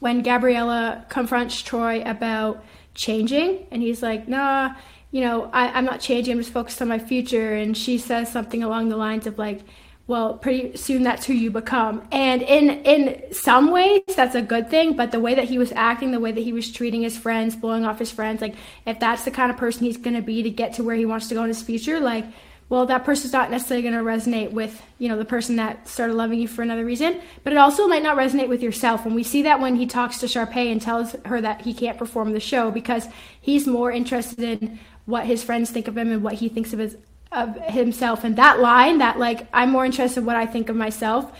when 0.00 0.22
Gabriella 0.22 1.06
confronts 1.08 1.62
Troy 1.62 2.02
about 2.02 2.64
changing, 2.94 3.66
and 3.70 3.82
he's 3.82 4.02
like, 4.02 4.28
nah, 4.28 4.74
you 5.10 5.22
know, 5.22 5.50
I, 5.52 5.78
am 5.78 5.84
not 5.84 6.00
changing, 6.00 6.32
I'm 6.32 6.40
just 6.40 6.52
focused 6.52 6.82
on 6.82 6.88
my 6.88 6.98
future. 6.98 7.54
And 7.54 7.76
she 7.76 7.98
says 7.98 8.30
something 8.30 8.62
along 8.62 8.88
the 8.88 8.96
lines 8.96 9.26
of 9.26 9.38
like, 9.38 9.60
well, 10.06 10.34
pretty 10.34 10.76
soon 10.76 11.04
that's 11.04 11.24
who 11.24 11.34
you 11.34 11.52
become. 11.52 12.02
And 12.10 12.42
in 12.42 12.70
in 12.84 13.32
some 13.32 13.70
ways 13.70 14.00
that's 14.08 14.34
a 14.34 14.42
good 14.42 14.68
thing, 14.68 14.96
but 14.96 15.12
the 15.12 15.20
way 15.20 15.36
that 15.36 15.44
he 15.44 15.56
was 15.56 15.70
acting, 15.72 16.10
the 16.10 16.18
way 16.18 16.32
that 16.32 16.40
he 16.40 16.52
was 16.52 16.72
treating 16.72 17.02
his 17.02 17.16
friends, 17.16 17.54
blowing 17.54 17.84
off 17.84 18.00
his 18.00 18.10
friends, 18.10 18.40
like 18.40 18.56
if 18.86 18.98
that's 18.98 19.24
the 19.24 19.30
kind 19.30 19.52
of 19.52 19.56
person 19.56 19.84
he's 19.84 19.96
gonna 19.96 20.20
be 20.20 20.42
to 20.42 20.50
get 20.50 20.74
to 20.74 20.82
where 20.82 20.96
he 20.96 21.06
wants 21.06 21.28
to 21.28 21.34
go 21.34 21.42
in 21.42 21.48
his 21.48 21.62
future, 21.62 22.00
like 22.00 22.24
well, 22.70 22.86
that 22.86 23.04
person's 23.04 23.32
not 23.32 23.50
necessarily 23.50 23.82
going 23.82 23.94
to 23.94 24.00
resonate 24.00 24.52
with, 24.52 24.80
you 24.98 25.08
know, 25.08 25.18
the 25.18 25.24
person 25.24 25.56
that 25.56 25.88
started 25.88 26.14
loving 26.14 26.38
you 26.38 26.46
for 26.46 26.62
another 26.62 26.84
reason, 26.84 27.20
but 27.42 27.52
it 27.52 27.56
also 27.56 27.88
might 27.88 28.02
not 28.02 28.16
resonate 28.16 28.48
with 28.48 28.62
yourself. 28.62 29.04
And 29.04 29.14
we 29.14 29.24
see 29.24 29.42
that 29.42 29.60
when 29.60 29.74
he 29.74 29.86
talks 29.86 30.18
to 30.18 30.26
Sharpay 30.26 30.70
and 30.70 30.80
tells 30.80 31.16
her 31.24 31.40
that 31.40 31.62
he 31.62 31.74
can't 31.74 31.98
perform 31.98 32.32
the 32.32 32.38
show 32.38 32.70
because 32.70 33.08
he's 33.40 33.66
more 33.66 33.90
interested 33.90 34.62
in 34.62 34.78
what 35.04 35.26
his 35.26 35.42
friends 35.42 35.70
think 35.70 35.88
of 35.88 35.98
him 35.98 36.12
and 36.12 36.22
what 36.22 36.34
he 36.34 36.48
thinks 36.48 36.72
of 36.72 36.78
his 36.78 36.96
of 37.32 37.56
himself. 37.56 38.24
And 38.24 38.36
that 38.36 38.60
line, 38.60 38.98
that 38.98 39.18
like 39.18 39.48
I'm 39.52 39.70
more 39.70 39.84
interested 39.84 40.20
in 40.20 40.26
what 40.26 40.36
I 40.36 40.46
think 40.46 40.68
of 40.68 40.76
myself, 40.76 41.30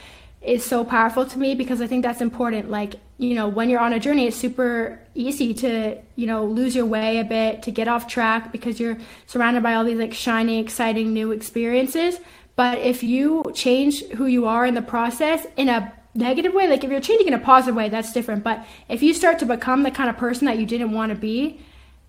is 0.42 0.64
so 0.64 0.84
powerful 0.84 1.26
to 1.26 1.38
me 1.38 1.54
because 1.54 1.82
I 1.82 1.86
think 1.86 2.02
that's 2.02 2.20
important. 2.20 2.70
Like, 2.70 2.94
you 3.18 3.34
know, 3.34 3.46
when 3.48 3.68
you're 3.68 3.80
on 3.80 3.92
a 3.92 4.00
journey, 4.00 4.26
it's 4.26 4.36
super 4.36 4.98
easy 5.14 5.52
to, 5.54 5.98
you 6.16 6.26
know, 6.26 6.46
lose 6.46 6.74
your 6.74 6.86
way 6.86 7.18
a 7.18 7.24
bit, 7.24 7.62
to 7.64 7.70
get 7.70 7.88
off 7.88 8.06
track 8.06 8.50
because 8.50 8.80
you're 8.80 8.96
surrounded 9.26 9.62
by 9.62 9.74
all 9.74 9.84
these 9.84 9.98
like 9.98 10.14
shiny, 10.14 10.58
exciting 10.58 11.12
new 11.12 11.30
experiences. 11.30 12.18
But 12.56 12.78
if 12.78 13.02
you 13.02 13.44
change 13.54 14.02
who 14.10 14.26
you 14.26 14.46
are 14.46 14.64
in 14.64 14.74
the 14.74 14.82
process 14.82 15.46
in 15.56 15.68
a 15.68 15.92
negative 16.14 16.54
way, 16.54 16.68
like 16.68 16.84
if 16.84 16.90
you're 16.90 17.00
changing 17.00 17.28
in 17.28 17.34
a 17.34 17.38
positive 17.38 17.74
way, 17.74 17.90
that's 17.90 18.12
different. 18.12 18.42
But 18.42 18.66
if 18.88 19.02
you 19.02 19.12
start 19.12 19.38
to 19.40 19.46
become 19.46 19.82
the 19.82 19.90
kind 19.90 20.08
of 20.08 20.16
person 20.16 20.46
that 20.46 20.58
you 20.58 20.66
didn't 20.66 20.92
want 20.92 21.10
to 21.10 21.16
be, 21.16 21.60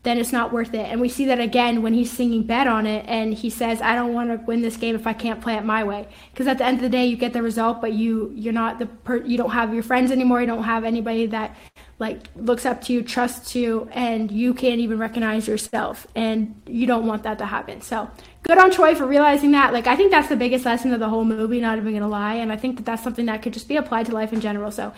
then 0.03 0.17
it's 0.17 0.31
not 0.31 0.51
worth 0.51 0.73
it. 0.73 0.87
And 0.87 0.99
we 0.99 1.09
see 1.09 1.25
that 1.25 1.39
again 1.39 1.83
when 1.83 1.93
he's 1.93 2.11
singing 2.11 2.41
bet 2.43 2.65
on 2.65 2.87
it 2.87 3.05
and 3.07 3.35
he 3.35 3.51
says, 3.51 3.81
I 3.81 3.93
don't 3.93 4.13
want 4.13 4.31
to 4.31 4.43
win 4.47 4.63
this 4.63 4.75
game 4.75 4.95
if 4.95 5.05
I 5.05 5.13
can't 5.13 5.39
play 5.39 5.55
it 5.55 5.63
my 5.63 5.83
way. 5.83 6.07
Because 6.31 6.47
at 6.47 6.57
the 6.57 6.65
end 6.65 6.77
of 6.77 6.81
the 6.81 6.89
day, 6.89 7.05
you 7.05 7.15
get 7.15 7.33
the 7.33 7.43
result, 7.43 7.81
but 7.81 7.93
you, 7.93 8.31
you're 8.35 8.53
not 8.53 8.79
the 8.79 8.87
per, 8.87 9.17
you 9.17 9.37
don't 9.37 9.51
have 9.51 9.75
your 9.75 9.83
friends 9.83 10.11
anymore. 10.11 10.41
You 10.41 10.47
don't 10.47 10.63
have 10.63 10.85
anybody 10.85 11.27
that 11.27 11.55
like 11.99 12.17
looks 12.35 12.65
up 12.65 12.81
to 12.83 12.93
you, 12.93 13.03
trusts 13.03 13.53
you, 13.53 13.87
and 13.91 14.31
you 14.31 14.55
can't 14.55 14.79
even 14.79 14.97
recognize 14.97 15.47
yourself. 15.47 16.07
And 16.15 16.59
you 16.65 16.87
don't 16.87 17.05
want 17.05 17.21
that 17.23 17.37
to 17.37 17.45
happen. 17.45 17.81
So 17.81 18.09
good 18.41 18.57
on 18.57 18.71
Troy 18.71 18.95
for 18.95 19.05
realizing 19.05 19.51
that. 19.51 19.71
Like, 19.71 19.85
I 19.85 19.95
think 19.95 20.09
that's 20.09 20.29
the 20.29 20.35
biggest 20.35 20.65
lesson 20.65 20.93
of 20.93 20.99
the 20.99 21.09
whole 21.09 21.25
movie, 21.25 21.61
not 21.61 21.77
even 21.77 21.91
going 21.91 22.01
to 22.01 22.07
lie. 22.07 22.35
And 22.35 22.51
I 22.51 22.57
think 22.57 22.77
that 22.77 22.87
that's 22.87 23.03
something 23.03 23.27
that 23.27 23.43
could 23.43 23.53
just 23.53 23.67
be 23.67 23.75
applied 23.75 24.07
to 24.07 24.13
life 24.13 24.33
in 24.33 24.41
general. 24.41 24.71
So, 24.71 24.93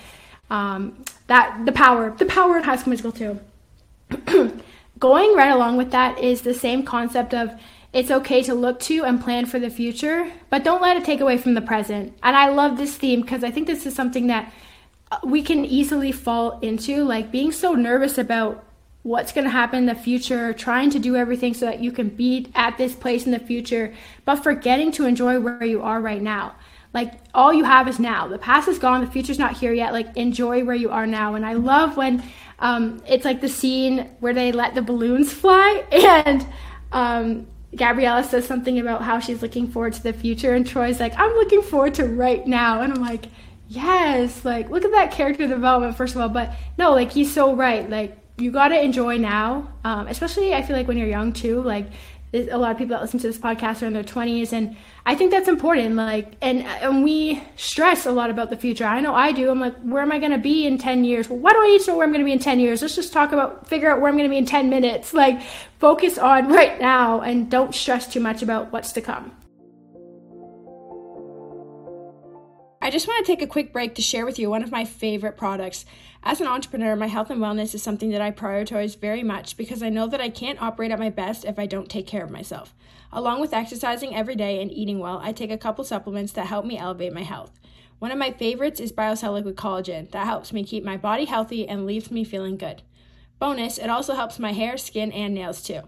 um, 0.50 1.04
that, 1.28 1.66
the 1.66 1.74
power, 1.74 2.12
the 2.12 2.26
power 2.26 2.58
in 2.58 2.64
High 2.64 2.78
School 2.78 2.92
Musical 2.92 3.12
too. 3.12 3.40
going 5.04 5.36
right 5.36 5.52
along 5.52 5.76
with 5.76 5.92
that 5.92 6.18
is 6.18 6.44
the 6.44 6.54
same 6.54 6.82
concept 6.82 7.34
of 7.34 7.52
it's 7.92 8.10
okay 8.10 8.42
to 8.42 8.54
look 8.54 8.80
to 8.80 9.04
and 9.04 9.22
plan 9.22 9.46
for 9.46 9.60
the 9.60 9.70
future, 9.70 10.32
but 10.50 10.64
don't 10.64 10.82
let 10.82 10.96
it 10.96 11.04
take 11.04 11.20
away 11.20 11.38
from 11.38 11.56
the 11.56 11.62
present. 11.62 12.18
And 12.24 12.38
I 12.38 12.48
love 12.48 12.78
this 12.78 12.96
theme 12.96 13.20
because 13.20 13.44
I 13.44 13.52
think 13.52 13.68
this 13.68 13.86
is 13.86 13.94
something 13.94 14.28
that 14.28 14.54
uh, 15.12 15.18
we 15.26 15.44
can 15.44 15.66
easily 15.66 16.14
fall 16.14 16.58
into, 16.62 17.04
like 17.04 17.34
being 17.34 17.52
so 17.52 17.74
nervous 17.74 18.18
about 18.18 18.64
what's 19.02 19.34
going 19.34 19.44
to 19.44 19.52
happen 19.52 19.80
in 19.80 19.86
the 19.88 19.94
future, 19.94 20.54
trying 20.54 20.90
to 20.92 21.00
do 21.00 21.18
everything 21.18 21.54
so 21.54 21.66
that 21.66 21.82
you 21.82 21.92
can 21.92 22.08
be 22.08 22.50
at 22.56 22.78
this 22.78 22.96
place 22.96 23.26
in 23.26 23.34
the 23.34 23.40
future, 23.40 23.94
but 24.24 24.38
forgetting 24.38 24.90
to 24.94 25.06
enjoy 25.06 25.38
where 25.38 25.66
you 25.66 25.82
are 25.82 26.00
right 26.00 26.22
now. 26.22 26.56
Like 26.94 27.16
all 27.34 27.54
you 27.54 27.66
have 27.66 27.90
is 27.90 28.00
now. 28.00 28.28
The 28.28 28.38
past 28.38 28.70
is 28.70 28.80
gone, 28.80 29.04
the 29.04 29.12
future's 29.12 29.40
not 29.40 29.58
here 29.58 29.74
yet. 29.74 29.92
Like 29.92 30.16
enjoy 30.16 30.64
where 30.64 30.76
you 30.76 30.92
are 30.92 31.08
now. 31.08 31.36
And 31.36 31.46
I 31.46 31.54
love 31.54 31.98
when 31.98 32.24
um, 32.64 33.04
it's 33.06 33.26
like 33.26 33.42
the 33.42 33.50
scene 33.50 34.10
where 34.22 34.34
they 34.34 34.54
let 34.54 34.74
the 34.74 34.82
balloons 34.82 35.34
fly, 35.34 35.84
and 35.92 36.48
um, 36.94 37.46
Gabriella 37.76 38.24
says 38.24 38.48
something 38.48 38.80
about 38.80 39.02
how 39.02 39.20
she's 39.20 39.42
looking 39.42 39.68
forward 39.68 39.92
to 39.94 40.02
the 40.02 40.14
future, 40.14 40.54
and 40.54 40.66
Troy's 40.66 41.00
like, 41.00 41.14
I'm 41.20 41.34
looking 41.34 41.62
forward 41.62 41.94
to 41.96 42.06
right 42.06 42.48
now. 42.48 42.82
And 42.82 42.94
I'm 42.94 43.02
like, 43.02 43.26
yes, 43.68 44.46
like, 44.46 44.70
look 44.70 44.86
at 44.86 44.92
that 44.92 45.12
character 45.12 45.46
development, 45.46 45.98
first 45.98 46.16
of 46.16 46.22
all. 46.22 46.30
But 46.30 46.54
no, 46.78 46.92
like, 46.92 47.12
he's 47.12 47.34
so 47.34 47.54
right. 47.54 47.90
Like, 47.90 48.18
you 48.38 48.50
got 48.50 48.70
to 48.70 48.82
enjoy 48.82 49.18
now, 49.18 49.72
um, 49.84 50.08
especially 50.08 50.54
I 50.54 50.62
feel 50.62 50.76
like 50.76 50.88
when 50.88 50.98
you're 50.98 51.08
young 51.08 51.34
too. 51.34 51.62
Like, 51.62 51.88
a 52.34 52.58
lot 52.58 52.72
of 52.72 52.78
people 52.78 52.96
that 52.96 53.02
listen 53.02 53.20
to 53.20 53.28
this 53.28 53.38
podcast 53.38 53.84
are 53.84 53.86
in 53.86 53.94
their 53.94 54.04
20s 54.04 54.54
and 54.54 54.76
i 55.06 55.14
think 55.14 55.30
that's 55.30 55.48
important 55.48 55.96
like 55.96 56.34
and 56.42 56.64
and 56.64 57.04
we 57.04 57.42
stress 57.56 58.06
a 58.06 58.12
lot 58.12 58.30
about 58.30 58.50
the 58.50 58.58
future. 58.58 58.86
I 58.86 59.00
know 59.02 59.14
i 59.14 59.32
do. 59.32 59.50
I'm 59.52 59.60
like 59.60 59.76
where 59.82 60.02
am 60.02 60.12
i 60.12 60.20
going 60.20 60.32
to 60.32 60.38
be 60.38 60.66
in 60.66 60.78
10 60.78 61.04
years? 61.04 61.30
Well 61.30 61.40
why 61.40 61.54
do 61.54 61.60
i 61.60 61.68
need 61.68 61.82
to 61.82 61.92
know 61.92 61.98
where 61.98 62.06
i'm 62.06 62.12
going 62.12 62.24
to 62.24 62.26
be 62.26 62.32
in 62.32 62.40
10 62.40 62.60
years? 62.60 62.82
Let's 62.82 62.96
just 62.96 63.14
talk 63.14 63.32
about 63.32 63.68
figure 63.68 63.90
out 63.92 64.02
where 64.02 64.10
i'm 64.10 64.18
going 64.18 64.30
to 64.30 64.34
be 64.34 64.38
in 64.38 64.46
10 64.46 64.70
minutes. 64.70 65.14
Like 65.14 65.42
focus 65.80 66.18
on 66.18 66.48
right 66.60 66.80
now 66.82 67.22
and 67.22 67.50
don't 67.50 67.76
stress 67.76 68.12
too 68.12 68.20
much 68.20 68.42
about 68.42 68.72
what's 68.72 68.92
to 68.94 69.02
come 69.02 69.32
just 72.94 73.08
want 73.08 73.26
to 73.26 73.32
take 73.32 73.42
a 73.42 73.48
quick 73.48 73.74
break 73.74 73.96
to 73.96 74.04
share 74.04 74.24
with 74.24 74.38
you 74.38 74.52
one 74.52 74.62
of 74.62 74.72
my 74.72 74.86
favorite 74.86 75.36
products. 75.36 75.84
As 76.22 76.40
an 76.40 76.46
entrepreneur, 76.46 76.96
my 76.96 77.08
health 77.08 77.32
and 77.32 77.42
wellness 77.42 77.74
is 77.74 77.82
something 77.82 78.12
that 78.12 78.22
I 78.22 78.30
prioritize 78.30 79.00
very 79.00 79.24
much 79.24 79.58
because 79.58 79.82
I 79.82 79.90
know 79.90 80.06
that 80.06 80.22
I 80.22 80.30
can't 80.30 80.62
operate 80.62 80.92
at 80.92 81.00
my 81.00 81.10
best 81.10 81.44
if 81.44 81.58
I 81.58 81.66
don't 81.66 81.90
take 81.90 82.06
care 82.06 82.24
of 82.24 82.30
myself. 82.30 82.76
Along 83.12 83.42
with 83.42 83.52
exercising 83.52 84.16
every 84.16 84.36
day 84.36 84.62
and 84.62 84.72
eating 84.72 85.00
well, 85.00 85.20
I 85.24 85.32
take 85.32 85.50
a 85.50 85.58
couple 85.58 85.84
supplements 85.84 86.34
that 86.34 86.46
help 86.46 86.68
me 86.68 86.78
elevate 86.78 87.14
my 87.14 87.24
health. 87.24 87.60
One 87.98 88.12
of 88.12 88.20
my 88.20 88.30
favorites 88.30 88.80
is 88.80 88.92
BioCell 88.92 89.34
Liquid 89.34 89.56
Collagen 89.56 90.12
that 90.12 90.28
helps 90.28 90.54
me 90.54 90.64
keep 90.64 90.84
my 90.84 90.96
body 90.96 91.26
healthy 91.26 91.68
and 91.68 91.88
leaves 91.88 92.12
me 92.12 92.24
feeling 92.24 92.58
good. 92.58 92.84
Bonus, 93.40 93.80
it 93.80 93.90
also 93.90 94.14
helps 94.14 94.38
my 94.38 94.54
hair, 94.54 94.78
skin, 94.78 95.12
and 95.12 95.34
nails 95.34 95.64
too. 95.64 95.82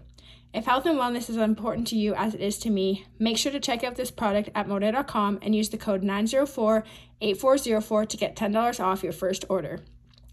If 0.56 0.64
health 0.64 0.86
and 0.86 0.98
wellness 0.98 1.28
is 1.28 1.36
important 1.36 1.86
to 1.88 1.96
you 1.96 2.14
as 2.14 2.34
it 2.34 2.40
is 2.40 2.56
to 2.60 2.70
me, 2.70 3.04
make 3.18 3.36
sure 3.36 3.52
to 3.52 3.60
check 3.60 3.84
out 3.84 3.96
this 3.96 4.10
product 4.10 4.48
at 4.54 4.66
Modere.com 4.66 5.40
and 5.42 5.54
use 5.54 5.68
the 5.68 5.76
code 5.76 6.02
904-8404 6.02 8.08
to 8.08 8.16
get 8.16 8.34
$10 8.34 8.80
off 8.82 9.02
your 9.02 9.12
first 9.12 9.44
order. 9.50 9.80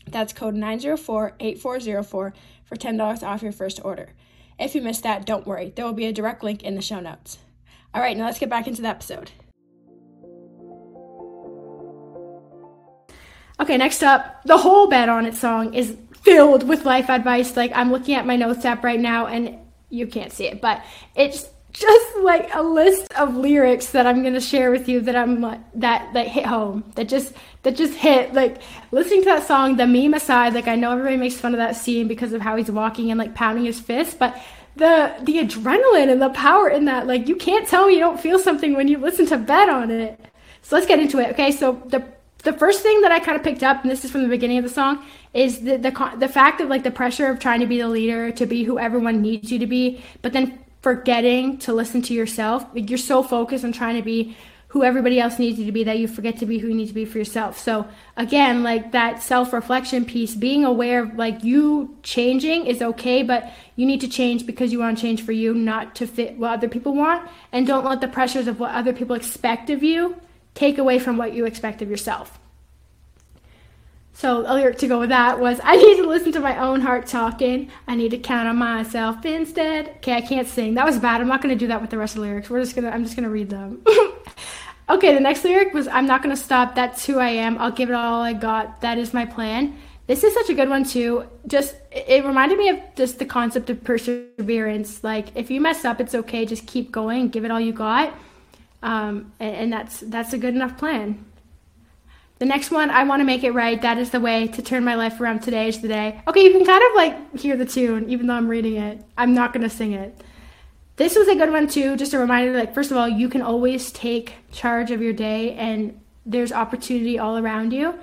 That's 0.10 0.32
code 0.32 0.56
904-8404 0.56 2.06
for 2.06 2.34
$10 2.72 3.24
off 3.24 3.44
your 3.44 3.52
first 3.52 3.82
order. 3.84 4.14
If 4.58 4.76
you 4.76 4.82
missed 4.82 5.04
that, 5.04 5.26
don't 5.26 5.46
worry. 5.46 5.74
There 5.76 5.84
will 5.84 5.92
be 5.92 6.06
a 6.06 6.14
direct 6.14 6.42
link 6.42 6.64
in 6.64 6.76
the 6.76 6.82
show 6.82 7.02
notes. 7.02 7.40
All 7.94 8.02
right, 8.02 8.16
now 8.16 8.24
let's 8.24 8.40
get 8.40 8.50
back 8.50 8.66
into 8.66 8.82
the 8.82 8.88
episode. 8.88 9.32
Okay, 13.60 13.76
next 13.76 14.02
up, 14.02 14.42
the 14.46 14.60
whole 14.60 14.88
Bet 14.88 15.10
on 15.10 15.26
It 15.26 15.36
song 15.36 15.74
is 15.74 15.98
filled 16.22 16.66
with 16.66 16.86
life 16.86 17.10
advice. 17.10 17.58
Like, 17.58 17.74
I'm 17.76 17.92
looking 17.92 18.16
at 18.16 18.26
my 18.26 18.38
notes 18.38 18.64
app 18.64 18.86
right 18.86 19.02
now 19.02 19.28
and 19.28 19.60
you 19.94 20.08
can't 20.08 20.32
see 20.32 20.48
it, 20.48 20.60
but 20.60 20.84
it's 21.16 21.50
just 21.72 22.18
like 22.18 22.54
a 22.54 22.62
list 22.62 23.12
of 23.14 23.36
lyrics 23.36 23.92
that 23.92 24.06
I'm 24.06 24.22
gonna 24.24 24.42
share 24.42 24.70
with 24.70 24.88
you 24.88 25.02
that 25.02 25.16
I'm 25.16 25.42
that 25.76 26.14
that 26.14 26.28
hit 26.28 26.46
home 26.46 26.84
that 26.96 27.10
just 27.10 27.34
that 27.64 27.76
just 27.76 27.96
hit 27.96 28.32
like 28.34 28.62
listening 28.92 29.22
to 29.22 29.26
that 29.26 29.48
song 29.48 29.76
the 29.78 29.88
meme 29.88 30.14
aside 30.14 30.54
like 30.54 30.68
I 30.68 30.76
know 30.76 30.92
everybody 30.92 31.18
makes 31.18 31.34
fun 31.34 31.56
of 31.56 31.58
that 31.58 31.76
scene 31.76 32.08
because 32.08 32.32
of 32.32 32.42
how 32.42 32.56
he's 32.58 32.70
walking 32.70 33.10
and 33.10 33.18
like 33.18 33.34
pounding 33.34 33.66
his 33.66 33.80
fist 33.80 34.20
but 34.20 34.40
the 34.76 35.14
the 35.22 35.40
adrenaline 35.40 36.12
and 36.12 36.22
the 36.22 36.30
power 36.30 36.70
in 36.70 36.86
that 36.86 37.08
like 37.08 37.28
you 37.28 37.36
can't 37.36 37.68
tell 37.68 37.88
me 37.88 37.94
you 37.94 38.00
don't 38.00 38.20
feel 38.20 38.40
something 38.40 38.76
when 38.76 38.88
you 38.88 38.98
listen 38.98 39.26
to 39.28 39.38
Bet 39.38 39.70
on 39.70 39.92
it. 39.92 40.20
So 40.62 40.76
let's 40.76 40.88
get 40.88 41.00
into 41.00 41.20
it 41.20 41.32
okay? 41.32 41.52
So 41.52 41.82
the 41.88 42.04
the 42.44 42.54
first 42.54 42.82
thing 42.82 43.02
that 43.02 43.12
I 43.12 43.20
kind 43.20 43.38
of 43.38 43.44
picked 43.44 43.64
up, 43.64 43.82
and 43.84 43.92
this 43.92 44.04
is 44.04 44.12
from 44.12 44.24
the 44.24 44.28
beginning 44.28 44.58
of 44.58 44.64
the 44.64 44.70
song, 44.70 45.04
is 45.34 45.62
the, 45.62 45.78
the 45.78 46.14
the 46.18 46.28
fact 46.28 46.62
of 46.62 46.70
like 46.70 46.84
the 46.84 46.92
pressure 46.92 47.28
of 47.28 47.40
trying 47.40 47.60
to 47.60 47.66
be 47.66 47.80
the 47.80 47.88
leader, 47.88 48.32
to 48.32 48.46
be 48.46 48.64
who 48.64 48.78
everyone 48.78 49.22
needs 49.22 49.52
you 49.52 49.60
to 49.60 49.68
be, 49.68 50.04
but 50.22 50.34
then 50.34 50.60
forgetting 50.82 51.58
to 51.60 51.74
listen 51.74 52.02
to 52.04 52.14
yourself. 52.14 52.66
Like 52.74 52.90
you're 52.90 52.98
so 52.98 53.24
focused 53.24 53.64
on 53.64 53.72
trying 53.72 53.96
to 53.96 54.04
be 54.04 54.36
who 54.68 54.84
everybody 54.84 55.20
else 55.20 55.38
needs 55.38 55.60
you 55.60 55.68
to 55.68 55.72
be 55.72 55.84
that 55.84 56.00
you 56.00 56.08
forget 56.08 56.40
to 56.40 56.48
be 56.48 56.58
who 56.58 56.68
you 56.68 56.74
need 56.74 56.88
to 56.88 56.96
be 56.96 57.06
for 57.06 57.20
yourself. 57.20 57.60
So 57.60 57.88
again, 58.18 58.64
like 58.64 58.92
that 58.92 59.22
self-reflection 59.22 60.06
piece, 60.06 60.34
being 60.34 60.66
aware 60.66 61.04
of 61.04 61.16
like 61.16 61.44
you 61.44 61.96
changing 62.02 62.66
is 62.66 62.82
okay, 62.82 63.22
but 63.22 63.52
you 63.76 63.86
need 63.86 64.02
to 64.02 64.08
change 64.08 64.48
because 64.48 64.72
you 64.72 64.80
want 64.80 64.98
to 64.98 65.02
change 65.02 65.24
for 65.24 65.32
you, 65.32 65.54
not 65.54 65.94
to 65.96 66.08
fit 66.08 66.40
what 66.40 66.54
other 66.54 66.68
people 66.68 66.96
want, 66.96 67.30
and 67.52 67.68
don't 67.68 67.86
let 67.86 68.02
the 68.02 68.08
pressures 68.08 68.48
of 68.48 68.60
what 68.60 68.72
other 68.72 68.94
people 68.94 69.16
expect 69.16 69.70
of 69.70 69.84
you 69.84 70.16
take 70.56 70.80
away 70.80 70.98
from 70.98 71.18
what 71.18 71.34
you 71.34 71.46
expect 71.46 71.84
of 71.84 71.90
yourself. 71.90 72.40
So 74.14 74.42
a 74.42 74.54
lyric 74.54 74.78
to 74.80 74.88
go 74.88 75.00
with 75.00 75.10
that 75.10 75.40
was 75.40 75.60
I 75.64 75.76
need 75.76 75.98
to 75.98 76.08
listen 76.08 76.32
to 76.34 76.40
my 76.40 76.58
own 76.58 76.82
heart 76.82 77.08
talking. 77.08 77.72
I 77.88 77.96
need 77.96 78.12
to 78.12 78.18
count 78.18 78.48
on 78.48 78.58
myself 78.58 79.26
instead. 79.26 79.90
Okay, 79.98 80.14
I 80.14 80.22
can't 80.22 80.48
sing. 80.48 80.76
That 80.76 80.86
was 80.86 81.00
bad. 81.00 81.22
I'm 81.22 81.28
not 81.28 81.42
gonna 81.42 81.56
do 81.56 81.68
that 81.68 81.82
with 81.82 81.90
the 81.90 81.98
rest 81.98 82.16
of 82.16 82.22
the 82.22 82.28
lyrics. 82.28 82.50
We're 82.50 82.62
just 82.62 82.76
gonna 82.76 82.90
I'm 82.90 83.04
just 83.04 83.16
gonna 83.16 83.30
read 83.30 83.50
them. 83.50 83.82
okay, 84.90 85.14
the 85.14 85.20
next 85.20 85.44
lyric 85.44 85.74
was 85.74 85.88
I'm 85.88 86.06
not 86.06 86.22
gonna 86.22 86.38
stop, 86.38 86.76
that's 86.76 87.06
who 87.06 87.20
I 87.20 87.30
am. 87.30 87.58
I'll 87.58 87.72
give 87.72 87.90
it 87.90 87.96
all 87.96 88.22
I 88.22 88.34
got. 88.34 88.82
That 88.82 88.98
is 88.98 89.14
my 89.14 89.26
plan. 89.26 89.78
This 90.06 90.24
is 90.24 90.34
such 90.34 90.50
a 90.50 90.54
good 90.54 90.70
one 90.70 90.84
too. 90.84 91.26
Just 91.48 91.76
it 91.92 92.26
reminded 92.26 92.58
me 92.58 92.70
of 92.70 92.80
just 92.96 93.20
the 93.20 93.26
concept 93.26 93.70
of 93.70 93.84
perseverance. 93.84 95.04
Like 95.04 95.30
if 95.36 95.50
you 95.50 95.60
mess 95.60 95.86
up, 95.86 96.00
it's 96.00 96.14
okay. 96.14 96.46
Just 96.46 96.68
keep 96.68 96.92
going, 96.92 97.30
give 97.30 97.46
it 97.46 97.52
all 97.52 97.60
you 97.60 97.74
got 97.74 98.14
um, 98.84 99.32
and, 99.40 99.56
and 99.56 99.74
that's 99.74 100.02
that's 100.02 100.34
a 100.34 100.38
good 100.38 100.54
enough 100.54 100.78
plan. 100.78 101.26
The 102.44 102.50
next 102.50 102.72
one, 102.72 102.90
I 102.90 103.06
want 103.06 103.22
to 103.22 103.24
make 103.24 103.46
it 103.46 103.52
right. 103.52 103.82
That 103.82 103.98
is 103.98 104.10
the 104.10 104.20
way 104.20 104.50
to 104.50 104.62
turn 104.62 104.84
my 104.84 104.96
life 104.96 105.22
around. 105.22 105.44
Today 105.44 105.70
is 105.70 105.80
the 105.80 105.88
day. 105.88 106.22
Okay, 106.28 106.44
you 106.44 106.52
can 106.52 106.66
kind 106.66 106.84
of 106.84 106.94
like 106.94 107.40
hear 107.40 107.56
the 107.56 107.66
tune, 107.66 108.10
even 108.10 108.28
though 108.28 108.34
I'm 108.34 108.50
reading 108.50 108.76
it. 108.76 109.02
I'm 109.18 109.34
not 109.34 109.54
to 109.54 109.70
sing 109.70 109.94
it. 109.94 110.22
This 110.98 111.16
was 111.16 111.30
a 111.30 111.36
good 111.36 111.52
one 111.52 111.70
too. 111.70 111.96
Just 111.96 112.14
a 112.14 112.20
reminder 112.20 112.52
like, 112.52 112.74
first 112.74 112.92
of 112.92 112.98
all, 112.98 113.08
you 113.08 113.30
can 113.30 113.42
always 113.42 113.94
take 113.94 114.34
charge 114.52 114.92
of 114.92 115.02
your 115.02 115.14
day 115.14 115.54
and 115.54 115.98
there's 116.26 116.52
opportunity 116.52 117.18
all 117.18 117.38
around 117.38 117.72
you. 117.72 117.98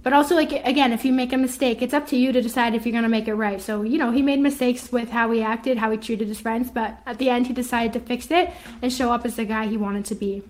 But 0.00 0.12
also, 0.12 0.36
like, 0.36 0.52
again, 0.64 0.92
if 0.92 1.04
you 1.04 1.12
make 1.12 1.32
a 1.32 1.36
mistake, 1.36 1.82
it's 1.82 1.92
up 1.92 2.06
to 2.10 2.16
you 2.16 2.30
to 2.30 2.40
decide 2.40 2.76
if 2.76 2.86
you're 2.86 3.02
to 3.02 3.08
make 3.08 3.26
it 3.26 3.34
right. 3.34 3.60
So, 3.60 3.82
you 3.82 3.98
know, 3.98 4.12
he 4.12 4.22
made 4.22 4.38
mistakes 4.38 4.92
with 4.92 5.10
how 5.10 5.32
he 5.32 5.42
acted, 5.42 5.78
how 5.78 5.90
he 5.90 5.96
treated 5.96 6.28
his 6.28 6.40
friends, 6.40 6.70
but 6.70 7.00
at 7.04 7.18
the 7.18 7.30
end, 7.30 7.48
he 7.48 7.52
decided 7.52 7.94
to 7.94 7.98
fix 7.98 8.30
it 8.30 8.52
and 8.80 8.92
show 8.92 9.10
up 9.10 9.24
as 9.24 9.34
the 9.34 9.44
guy 9.44 9.66
he 9.66 9.76
wanted 9.76 10.04
to 10.04 10.14
be. 10.14 10.44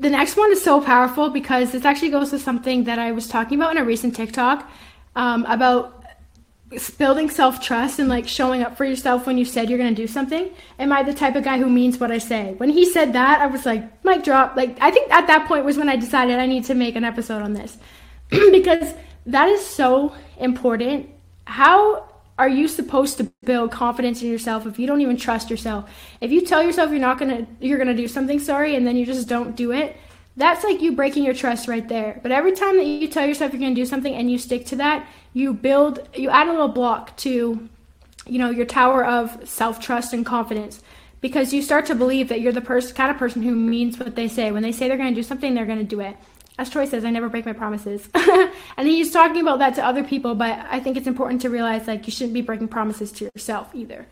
The 0.00 0.08
next 0.08 0.34
one 0.34 0.50
is 0.50 0.64
so 0.64 0.80
powerful 0.80 1.28
because 1.28 1.72
this 1.72 1.84
actually 1.84 2.08
goes 2.08 2.30
to 2.30 2.38
something 2.38 2.84
that 2.84 2.98
I 2.98 3.12
was 3.12 3.28
talking 3.28 3.58
about 3.58 3.72
in 3.72 3.82
a 3.82 3.84
recent 3.84 4.16
TikTok 4.16 4.66
um, 5.14 5.44
about 5.44 6.02
building 6.96 7.28
self 7.28 7.60
trust 7.60 7.98
and 7.98 8.08
like 8.08 8.26
showing 8.26 8.62
up 8.62 8.78
for 8.78 8.86
yourself 8.86 9.26
when 9.26 9.36
you 9.36 9.44
said 9.44 9.68
you're 9.68 9.78
going 9.78 9.94
to 9.94 10.02
do 10.02 10.06
something. 10.06 10.48
Am 10.78 10.90
I 10.90 11.02
the 11.02 11.12
type 11.12 11.36
of 11.36 11.44
guy 11.44 11.58
who 11.58 11.68
means 11.68 11.98
what 11.98 12.10
I 12.10 12.16
say? 12.16 12.54
When 12.56 12.70
he 12.70 12.90
said 12.90 13.12
that, 13.12 13.42
I 13.42 13.46
was 13.46 13.66
like, 13.66 14.02
mic 14.02 14.24
drop. 14.24 14.56
Like, 14.56 14.78
I 14.80 14.90
think 14.90 15.12
at 15.12 15.26
that 15.26 15.46
point 15.46 15.66
was 15.66 15.76
when 15.76 15.90
I 15.90 15.96
decided 15.96 16.38
I 16.38 16.46
need 16.46 16.64
to 16.64 16.74
make 16.74 16.96
an 16.96 17.04
episode 17.04 17.42
on 17.42 17.52
this 17.52 17.76
because 18.30 18.94
that 19.26 19.48
is 19.50 19.64
so 19.66 20.14
important. 20.38 21.10
How 21.44 22.09
are 22.40 22.48
you 22.48 22.68
supposed 22.68 23.18
to 23.18 23.24
build 23.44 23.70
confidence 23.70 24.22
in 24.22 24.30
yourself 24.30 24.64
if 24.64 24.78
you 24.78 24.86
don't 24.86 25.02
even 25.02 25.18
trust 25.18 25.50
yourself? 25.50 25.90
If 26.22 26.32
you 26.32 26.40
tell 26.40 26.62
yourself 26.62 26.90
you're 26.90 26.98
not 26.98 27.18
to, 27.18 27.46
you're 27.60 27.76
to 27.84 27.94
do 27.94 28.08
something, 28.08 28.38
sorry, 28.38 28.74
and 28.76 28.86
then 28.86 28.96
you 28.96 29.04
just 29.04 29.28
don't 29.28 29.54
do 29.54 29.72
it, 29.72 29.98
that's 30.38 30.64
like 30.64 30.80
you 30.80 30.92
breaking 30.92 31.22
your 31.22 31.34
trust 31.34 31.68
right 31.68 31.86
there. 31.86 32.18
But 32.22 32.32
every 32.32 32.52
time 32.52 32.78
that 32.78 32.86
you 32.86 33.08
tell 33.08 33.26
yourself 33.26 33.52
you're 33.52 33.60
to 33.68 33.74
do 33.74 33.84
something 33.84 34.14
and 34.14 34.30
you 34.30 34.38
stick 34.38 34.64
to 34.66 34.76
that, 34.76 35.06
you 35.34 35.52
build, 35.52 36.08
you 36.14 36.30
add 36.30 36.48
a 36.48 36.50
little 36.50 36.68
block 36.68 37.14
to, 37.18 37.68
you 38.26 38.38
know, 38.38 38.48
your 38.48 38.64
tower 38.64 39.04
of 39.04 39.46
self 39.46 39.78
trust 39.78 40.14
and 40.14 40.24
confidence 40.24 40.82
because 41.20 41.52
you 41.52 41.60
start 41.60 41.84
to 41.86 41.94
believe 41.94 42.30
that 42.30 42.40
you're 42.40 42.54
the 42.54 42.62
person, 42.62 42.96
kind 42.96 43.10
of 43.10 43.18
person 43.18 43.42
who 43.42 43.54
means 43.54 43.98
what 43.98 44.16
they 44.16 44.28
say. 44.28 44.50
When 44.50 44.62
they 44.62 44.72
say 44.72 44.88
they're 44.88 44.96
going 44.96 45.12
to 45.12 45.20
do 45.20 45.22
something, 45.22 45.52
they're 45.52 45.66
going 45.66 45.78
to 45.78 45.84
do 45.84 46.00
it. 46.00 46.16
As 46.60 46.68
Troy 46.68 46.84
says, 46.84 47.06
I 47.06 47.10
never 47.10 47.30
break 47.30 47.46
my 47.46 47.54
promises. 47.54 48.06
and 48.76 48.86
he's 48.86 49.10
talking 49.10 49.40
about 49.40 49.60
that 49.60 49.74
to 49.76 49.82
other 49.82 50.04
people, 50.04 50.34
but 50.34 50.58
I 50.70 50.78
think 50.78 50.98
it's 50.98 51.06
important 51.06 51.40
to 51.40 51.48
realize 51.48 51.88
like 51.88 52.06
you 52.06 52.12
shouldn't 52.12 52.34
be 52.34 52.42
breaking 52.42 52.68
promises 52.68 53.10
to 53.12 53.30
yourself 53.34 53.70
either. 53.74 54.06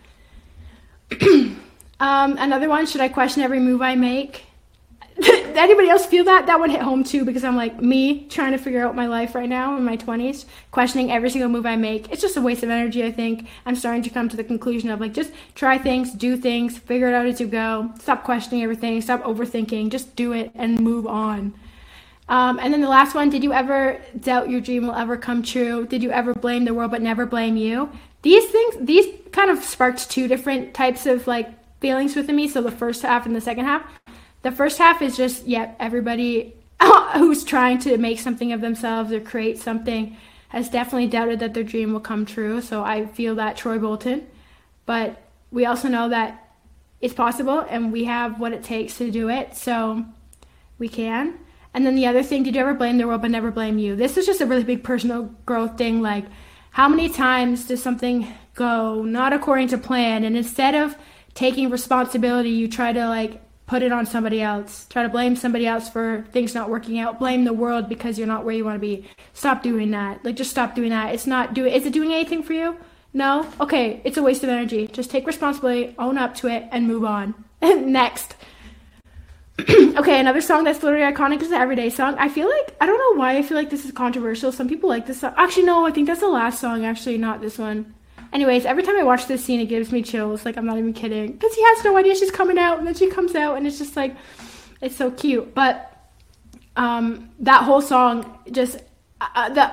um, 1.21 1.59
another 2.01 2.71
one, 2.71 2.87
should 2.87 3.03
I 3.03 3.11
question 3.11 3.43
every 3.43 3.61
move 3.61 3.83
I 3.83 3.97
make? 3.97 4.47
Did 5.21 5.59
anybody 5.59 5.91
else 5.91 6.07
feel 6.07 6.25
that? 6.25 6.47
That 6.47 6.59
would 6.59 6.71
hit 6.71 6.81
home 6.81 7.05
too 7.05 7.27
because 7.27 7.45
I'm 7.45 7.55
like 7.55 7.83
me 7.83 8.25
trying 8.29 8.53
to 8.53 8.59
figure 8.59 8.83
out 8.83 8.97
my 8.97 9.09
life 9.09 9.35
right 9.35 9.49
now 9.49 9.77
in 9.77 9.85
my 9.85 9.99
20s, 9.99 10.47
questioning 10.71 11.13
every 11.13 11.29
single 11.29 11.51
move 11.51 11.67
I 11.67 11.77
make. 11.77 12.11
It's 12.11 12.23
just 12.23 12.39
a 12.39 12.41
waste 12.41 12.63
of 12.63 12.71
energy, 12.71 13.05
I 13.05 13.13
think. 13.13 13.47
I'm 13.67 13.77
starting 13.77 14.03
to 14.05 14.11
come 14.11 14.31
to 14.31 14.39
the 14.39 14.45
conclusion 14.45 14.89
of 14.89 15.03
like 15.03 15.13
just 15.13 15.33
try 15.55 15.77
things, 15.77 16.13
do 16.13 16.39
things, 16.39 16.79
figure 16.79 17.09
it 17.09 17.15
out 17.15 17.27
as 17.27 17.41
you 17.43 17.47
go. 17.47 17.93
Stop 18.01 18.25
questioning 18.25 18.63
everything, 18.63 19.03
stop 19.03 19.23
overthinking, 19.25 19.91
just 19.91 20.17
do 20.17 20.33
it 20.33 20.51
and 20.55 20.81
move 20.81 21.07
on. 21.07 21.53
Um, 22.29 22.59
and 22.59 22.73
then 22.73 22.81
the 22.81 22.89
last 22.89 23.15
one, 23.15 23.31
did 23.31 23.43
you 23.43 23.53
ever 23.53 24.01
doubt 24.19 24.51
your 24.51 24.61
dream 24.61 24.87
will 24.87 24.95
ever 24.95 25.17
come 25.17 25.43
true? 25.43 25.87
Did 25.87 26.03
you 26.03 26.11
ever 26.11 26.35
blame 26.35 26.65
the 26.65 26.75
world 26.75 26.91
but 26.91 27.01
never 27.01 27.25
blame 27.25 27.57
you? 27.57 27.91
These 28.23 28.51
things, 28.51 28.77
these 28.81 29.07
kind 29.33 29.51
of 29.51 29.65
sparked 29.65 30.11
two 30.11 30.29
different 30.29 30.75
types 30.75 31.07
of 31.07 31.27
like 31.27 31.49
feelings 31.81 32.15
within 32.15 32.37
me. 32.37 32.49
So 32.49 32.61
the 32.61 32.71
first 32.71 33.03
half 33.03 33.25
and 33.25 33.35
the 33.35 33.41
second 33.41 33.65
half. 33.65 33.83
The 34.43 34.53
first 34.53 34.79
half 34.79 35.01
is 35.01 35.17
just, 35.17 35.47
yep, 35.47 35.77
yeah, 35.79 35.85
everybody 35.85 36.55
who's 37.15 37.45
trying 37.45 37.79
to 37.81 37.97
make 37.97 38.21
something 38.21 38.53
of 38.53 38.61
themselves 38.61 39.13
or 39.13 39.21
create 39.21 39.59
something 39.59 40.17
has 40.49 40.69
definitely 40.69 41.09
doubted 41.09 41.41
that 41.41 41.55
their 41.55 41.65
dream 41.65 41.93
will 41.93 42.01
come 42.01 42.25
true. 42.25 42.61
So 42.61 42.83
I 42.83 43.07
feel 43.07 43.35
that 43.37 43.57
Troy 43.57 43.79
Bolton. 43.79 44.27
But 44.87 45.23
we 45.51 45.67
also 45.67 45.89
know 45.89 46.09
that 46.09 46.53
it's 47.01 47.15
possible 47.15 47.61
and 47.69 47.93
we 47.93 48.05
have 48.05 48.41
what 48.41 48.53
it 48.53 48.63
takes 48.63 48.99
to 48.99 49.11
do 49.11 49.29
it. 49.29 49.57
So 49.57 50.05
we 50.79 50.89
can. 50.89 51.39
And 51.79 51.87
then 51.87 51.95
the 51.95 52.09
other 52.09 52.25
thing, 52.25 52.43
did 52.43 52.57
you 52.57 52.61
ever 52.61 52.75
blame 52.75 52.99
the 52.99 53.07
world 53.07 53.23
but 53.23 53.31
never 53.31 53.53
blame 53.53 53.79
you? 53.79 53.95
This 53.95 54.17
is 54.17 54.27
just 54.27 54.41
a 54.41 54.47
really 54.47 54.65
big 54.65 54.83
personal 54.83 55.33
growth 55.47 55.79
thing. 55.79 56.03
Like, 56.03 56.25
how 56.73 56.89
many 56.89 57.09
times 57.09 57.69
does 57.69 57.81
something 57.81 58.27
go 58.57 59.05
not 59.05 59.33
according 59.33 59.69
to 59.69 59.79
plan? 59.79 60.25
And 60.25 60.37
instead 60.37 60.75
of 60.75 60.97
taking 61.35 61.71
responsibility, 61.71 62.51
you 62.51 62.67
try 62.67 62.93
to 62.93 63.07
like 63.07 63.41
put 63.67 63.85
it 63.85 63.93
on 63.93 64.07
somebody 64.07 64.43
else. 64.43 64.89
Try 64.91 65.05
to 65.05 65.09
blame 65.09 65.37
somebody 65.37 65.69
else 65.69 65.89
for 65.89 66.27
things 66.33 66.53
not 66.53 66.69
working 66.69 66.99
out. 66.99 67.21
Blame 67.21 67.45
the 67.45 67.53
world 67.53 67.89
because 67.89 68.19
you're 68.19 68.27
not 68.27 68.45
where 68.45 68.57
you 68.57 68.65
want 68.65 68.75
to 68.75 68.81
be. 68.81 69.09
Stop 69.33 69.63
doing 69.63 69.93
that. 69.93 70.25
Like 70.25 70.35
just 70.35 70.51
stop 70.51 70.75
doing 70.75 70.91
that. 70.91 71.15
It's 71.15 71.29
not 71.29 71.55
doing 71.55 71.73
is 71.73 71.87
it 71.87 71.93
doing 71.93 72.13
anything 72.13 72.43
for 72.43 72.55
you? 72.55 72.77
No? 73.15 73.49
Okay, 73.61 74.01
it's 74.03 74.17
a 74.17 74.23
waste 74.25 74.43
of 74.43 74.49
energy. 74.49 74.89
Just 74.89 75.13
take 75.13 75.29
responsibility, 75.29 75.95
own 75.97 76.19
up 76.19 76.35
to 76.39 76.49
it 76.49 76.65
and 76.73 76.89
move 76.89 77.05
on. 77.05 77.37
Next. 77.63 78.35
okay, 79.97 80.21
another 80.21 80.41
song 80.41 80.65
that's 80.65 80.83
literally 80.83 81.13
iconic 81.13 81.43
is 81.43 81.51
the 81.51 81.57
Everyday 81.57 81.91
song. 81.91 82.15
I 82.19 82.29
feel 82.29 82.49
like 82.49 82.77
I 82.81 82.87
don't 82.87 82.99
know 82.99 83.21
why 83.21 83.37
I 83.37 83.43
feel 83.43 83.57
like 83.57 83.71
this 83.71 83.85
is 83.85 83.91
controversial. 83.91 84.53
Some 84.53 84.69
people 84.69 84.89
like 84.89 85.07
this 85.07 85.21
song. 85.21 85.35
Actually, 85.37 85.65
no, 85.65 85.85
I 85.85 85.91
think 85.91 86.07
that's 86.07 86.21
the 86.21 86.29
last 86.29 86.61
song. 86.61 86.85
Actually, 86.85 87.19
not 87.19 87.41
this 87.41 87.59
one. 87.59 87.95
Anyways, 88.33 88.67
every 88.67 88.83
time 88.83 88.97
I 88.97 89.03
watch 89.03 89.27
this 89.27 89.45
scene, 89.45 89.59
it 89.59 89.67
gives 89.67 89.91
me 89.91 90.03
chills. 90.03 90.45
Like, 90.45 90.57
I'm 90.57 90.67
not 90.67 90.79
even 90.79 90.93
kidding. 90.93 91.33
Because 91.33 91.55
he 91.55 91.63
has 91.65 91.85
no 91.85 91.97
idea 91.97 92.15
she's 92.15 92.31
coming 92.31 92.59
out, 92.59 92.79
and 92.79 92.87
then 92.87 92.95
she 92.95 93.09
comes 93.09 93.35
out, 93.35 93.57
and 93.57 93.67
it's 93.67 93.79
just 93.79 93.97
like, 93.97 94.15
it's 94.81 94.95
so 94.95 95.11
cute. 95.11 95.55
But 95.55 95.93
um, 96.77 97.31
that 97.41 97.65
whole 97.65 97.81
song, 97.83 98.39
just, 98.53 98.79
uh, 99.21 99.27
uh 99.35 99.49
the, 99.49 99.73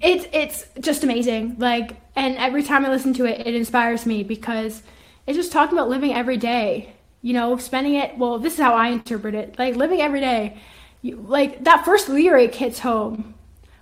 it's 0.00 0.26
it's 0.32 0.66
just 0.80 1.04
amazing. 1.04 1.56
Like, 1.58 2.00
and 2.16 2.36
every 2.36 2.62
time 2.64 2.84
I 2.84 2.88
listen 2.88 3.12
to 3.14 3.26
it, 3.26 3.46
it 3.46 3.54
inspires 3.54 4.06
me 4.06 4.24
because 4.24 4.82
it's 5.26 5.36
just 5.36 5.52
talking 5.52 5.76
about 5.76 5.88
living 5.88 6.14
every 6.14 6.36
day. 6.36 6.94
You 7.22 7.32
know, 7.32 7.56
spending 7.56 7.94
it. 7.94 8.16
Well, 8.16 8.38
this 8.38 8.54
is 8.54 8.60
how 8.60 8.74
I 8.74 8.88
interpret 8.88 9.34
it. 9.34 9.58
Like 9.58 9.76
living 9.76 10.00
every 10.00 10.20
day. 10.20 10.58
You, 11.02 11.16
like 11.16 11.64
that 11.64 11.84
first 11.84 12.08
lyric 12.08 12.54
hits 12.54 12.80
home. 12.80 13.34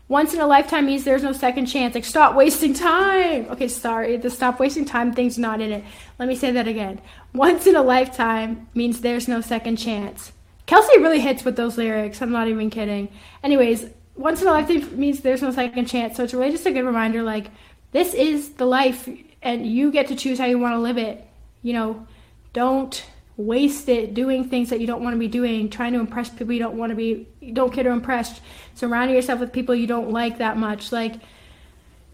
Once 0.08 0.32
in 0.32 0.40
a 0.40 0.46
lifetime 0.46 0.86
means 0.86 1.02
there's 1.02 1.22
no 1.22 1.32
second 1.32 1.66
chance. 1.66 1.94
Like 1.94 2.04
stop 2.04 2.36
wasting 2.36 2.72
time. 2.74 3.46
Okay, 3.50 3.68
sorry, 3.68 4.16
the 4.16 4.30
stop 4.30 4.60
wasting 4.60 4.84
time 4.84 5.12
thing's 5.12 5.38
not 5.38 5.60
in 5.60 5.72
it. 5.72 5.84
Let 6.18 6.28
me 6.28 6.36
say 6.36 6.52
that 6.52 6.68
again. 6.68 7.00
Once 7.34 7.66
in 7.66 7.74
a 7.74 7.82
lifetime 7.82 8.68
means 8.74 9.00
there's 9.00 9.26
no 9.26 9.40
second 9.40 9.76
chance. 9.76 10.32
Kelsi 10.66 10.96
really 10.96 11.20
hits 11.20 11.44
with 11.44 11.56
those 11.56 11.76
lyrics. 11.76 12.22
I'm 12.22 12.32
not 12.32 12.48
even 12.48 12.70
kidding. 12.70 13.08
Anyways, 13.42 13.86
once 14.14 14.42
in 14.42 14.48
a 14.48 14.52
lifetime 14.52 14.98
means 14.98 15.20
there's 15.20 15.42
no 15.42 15.50
second 15.50 15.86
chance. 15.86 16.16
So 16.16 16.24
it's 16.24 16.34
really 16.34 16.50
just 16.50 16.66
a 16.66 16.72
good 16.72 16.84
reminder 16.84 17.22
like, 17.22 17.50
this 17.92 18.14
is 18.14 18.50
the 18.50 18.66
life 18.66 19.08
and 19.42 19.66
you 19.66 19.90
get 19.90 20.08
to 20.08 20.16
choose 20.16 20.38
how 20.38 20.46
you 20.46 20.58
want 20.58 20.74
to 20.74 20.80
live 20.80 20.98
it. 20.98 21.26
You 21.62 21.72
know, 21.72 22.06
don't 22.52 23.04
waste 23.36 23.88
it 23.88 24.14
doing 24.14 24.48
things 24.48 24.70
that 24.70 24.80
you 24.80 24.86
don't 24.86 25.02
want 25.02 25.14
to 25.14 25.18
be 25.18 25.28
doing, 25.28 25.68
trying 25.68 25.92
to 25.92 26.00
impress 26.00 26.30
people 26.30 26.52
you 26.52 26.58
don't 26.58 26.76
want 26.76 26.90
to 26.90 26.96
be, 26.96 27.28
you 27.40 27.52
don't 27.52 27.72
care 27.72 27.84
to 27.84 27.90
impress, 27.90 28.40
surrounding 28.74 29.14
yourself 29.14 29.40
with 29.40 29.52
people 29.52 29.74
you 29.74 29.86
don't 29.86 30.10
like 30.10 30.38
that 30.38 30.56
much. 30.56 30.90
Like, 30.90 31.16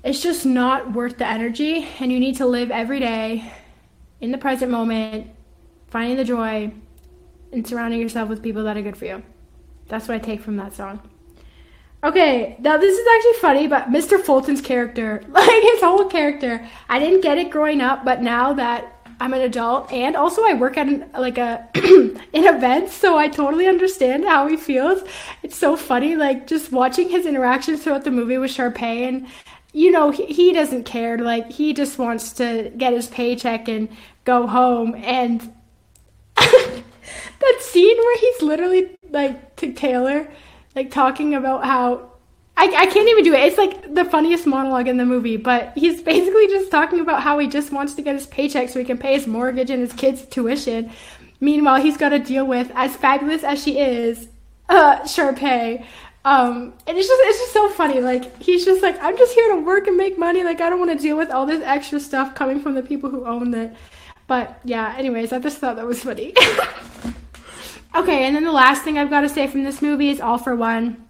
it's 0.02 0.20
just 0.20 0.44
not 0.44 0.92
worth 0.92 1.18
the 1.18 1.26
energy. 1.26 1.86
And 2.00 2.10
you 2.10 2.18
need 2.18 2.36
to 2.38 2.46
live 2.46 2.70
every 2.70 2.98
day 2.98 3.52
in 4.20 4.32
the 4.32 4.38
present 4.38 4.70
moment, 4.70 5.28
finding 5.88 6.16
the 6.16 6.24
joy, 6.24 6.72
and 7.52 7.66
surrounding 7.66 8.00
yourself 8.00 8.28
with 8.28 8.42
people 8.42 8.64
that 8.64 8.76
are 8.76 8.82
good 8.82 8.96
for 8.96 9.04
you. 9.04 9.22
That's 9.88 10.08
what 10.08 10.14
I 10.14 10.18
take 10.18 10.40
from 10.40 10.56
that 10.56 10.74
song. 10.74 11.08
Okay, 12.04 12.56
now 12.58 12.78
this 12.78 12.98
is 12.98 13.06
actually 13.06 13.40
funny, 13.40 13.68
but 13.68 13.90
Mr. 13.90 14.20
Fulton's 14.20 14.60
character, 14.60 15.22
like 15.28 15.62
his 15.62 15.80
whole 15.80 16.06
character, 16.06 16.66
I 16.88 16.98
didn't 16.98 17.20
get 17.20 17.38
it 17.38 17.50
growing 17.50 17.80
up, 17.80 18.04
but 18.04 18.22
now 18.22 18.52
that 18.54 19.01
I'm 19.22 19.34
an 19.34 19.42
adult 19.42 19.92
and 19.92 20.16
also 20.16 20.42
I 20.44 20.54
work 20.54 20.76
at 20.76 20.88
an, 20.88 21.08
like 21.16 21.38
a 21.38 21.68
in 21.74 22.18
events, 22.32 22.92
so 22.92 23.16
I 23.16 23.28
totally 23.28 23.68
understand 23.68 24.24
how 24.24 24.48
he 24.48 24.56
feels. 24.56 25.02
It's 25.44 25.56
so 25.56 25.76
funny, 25.76 26.16
like 26.16 26.48
just 26.48 26.72
watching 26.72 27.08
his 27.08 27.24
interactions 27.24 27.84
throughout 27.84 28.02
the 28.02 28.10
movie 28.10 28.36
with 28.36 28.50
Sharpay, 28.50 29.06
and 29.08 29.28
you 29.72 29.92
know 29.92 30.10
he, 30.10 30.26
he 30.26 30.52
doesn't 30.52 30.86
care. 30.86 31.18
Like 31.18 31.52
he 31.52 31.72
just 31.72 31.98
wants 31.98 32.32
to 32.32 32.72
get 32.76 32.94
his 32.94 33.06
paycheck 33.06 33.68
and 33.68 33.88
go 34.24 34.48
home, 34.48 34.96
and 34.96 35.40
that 36.34 37.58
scene 37.60 37.96
where 37.96 38.18
he's 38.18 38.42
literally 38.42 38.96
like 39.08 39.54
to 39.56 39.72
Taylor 39.72 40.28
like 40.74 40.90
talking 40.90 41.34
about 41.34 41.64
how 41.64 42.11
I, 42.62 42.82
I 42.82 42.86
can't 42.86 43.08
even 43.08 43.24
do 43.24 43.34
it. 43.34 43.40
It's 43.40 43.58
like 43.58 43.92
the 43.92 44.04
funniest 44.04 44.46
monologue 44.46 44.86
in 44.86 44.96
the 44.96 45.04
movie, 45.04 45.36
but 45.36 45.72
he's 45.76 46.00
basically 46.00 46.46
just 46.46 46.70
talking 46.70 47.00
about 47.00 47.20
how 47.20 47.38
he 47.40 47.48
just 47.48 47.72
wants 47.72 47.94
to 47.94 48.02
get 48.02 48.14
his 48.14 48.26
paycheck 48.26 48.68
so 48.68 48.78
he 48.78 48.84
can 48.84 48.98
pay 48.98 49.14
his 49.14 49.26
mortgage 49.26 49.70
and 49.70 49.80
his 49.80 49.92
kids' 49.92 50.24
tuition. 50.26 50.92
Meanwhile, 51.40 51.82
he's 51.82 51.96
got 51.96 52.10
to 52.10 52.20
deal 52.20 52.46
with, 52.46 52.70
as 52.76 52.94
fabulous 52.94 53.42
as 53.42 53.60
she 53.60 53.80
is, 53.80 54.28
uh, 54.68 55.00
Sharpay. 55.00 55.84
Um, 56.24 56.72
and 56.86 56.96
it's 56.96 57.08
just 57.08 57.20
it's 57.24 57.38
just 57.40 57.52
so 57.52 57.68
funny. 57.70 58.00
Like 58.00 58.40
he's 58.40 58.64
just 58.64 58.80
like, 58.80 58.96
I'm 59.02 59.18
just 59.18 59.34
here 59.34 59.48
to 59.56 59.60
work 59.60 59.88
and 59.88 59.96
make 59.96 60.16
money. 60.16 60.44
Like 60.44 60.60
I 60.60 60.70
don't 60.70 60.78
want 60.78 60.92
to 60.92 60.98
deal 60.98 61.16
with 61.16 61.32
all 61.32 61.46
this 61.46 61.62
extra 61.64 61.98
stuff 61.98 62.36
coming 62.36 62.60
from 62.60 62.74
the 62.74 62.82
people 62.82 63.10
who 63.10 63.26
own 63.26 63.52
it. 63.54 63.74
But 64.28 64.60
yeah, 64.64 64.94
anyways, 64.96 65.32
I 65.32 65.40
just 65.40 65.58
thought 65.58 65.74
that 65.76 65.86
was 65.86 66.04
funny. 66.04 66.32
Okay, 67.94 68.24
and 68.24 68.34
then 68.34 68.44
the 68.44 68.52
last 68.52 68.84
thing 68.84 68.96
I've 68.96 69.10
got 69.10 69.20
to 69.20 69.28
say 69.28 69.46
from 69.46 69.64
this 69.64 69.82
movie 69.82 70.08
is 70.08 70.18
All 70.18 70.38
for 70.38 70.56
One. 70.56 71.04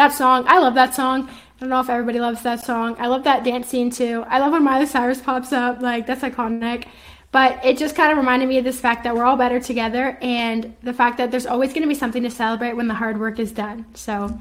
That 0.00 0.14
song, 0.14 0.46
I 0.48 0.60
love 0.60 0.72
that 0.76 0.94
song. 0.94 1.28
I 1.28 1.60
don't 1.60 1.68
know 1.68 1.78
if 1.78 1.90
everybody 1.90 2.20
loves 2.20 2.40
that 2.44 2.64
song. 2.64 2.96
I 2.98 3.06
love 3.06 3.24
that 3.24 3.44
dance 3.44 3.68
scene 3.68 3.90
too. 3.90 4.24
I 4.28 4.38
love 4.38 4.52
when 4.52 4.64
Miley 4.64 4.86
Cyrus 4.86 5.20
pops 5.20 5.52
up, 5.52 5.82
like 5.82 6.06
that's 6.06 6.22
iconic. 6.22 6.86
But 7.32 7.62
it 7.62 7.76
just 7.76 7.94
kind 7.96 8.10
of 8.10 8.16
reminded 8.16 8.48
me 8.48 8.56
of 8.56 8.64
this 8.64 8.80
fact 8.80 9.04
that 9.04 9.14
we're 9.14 9.24
all 9.24 9.36
better 9.36 9.60
together 9.60 10.16
and 10.22 10.74
the 10.82 10.94
fact 10.94 11.18
that 11.18 11.30
there's 11.30 11.44
always 11.44 11.74
going 11.74 11.82
to 11.82 11.86
be 11.86 11.94
something 11.94 12.22
to 12.22 12.30
celebrate 12.30 12.72
when 12.76 12.88
the 12.88 12.94
hard 12.94 13.20
work 13.20 13.38
is 13.38 13.52
done. 13.52 13.84
So, 13.92 14.40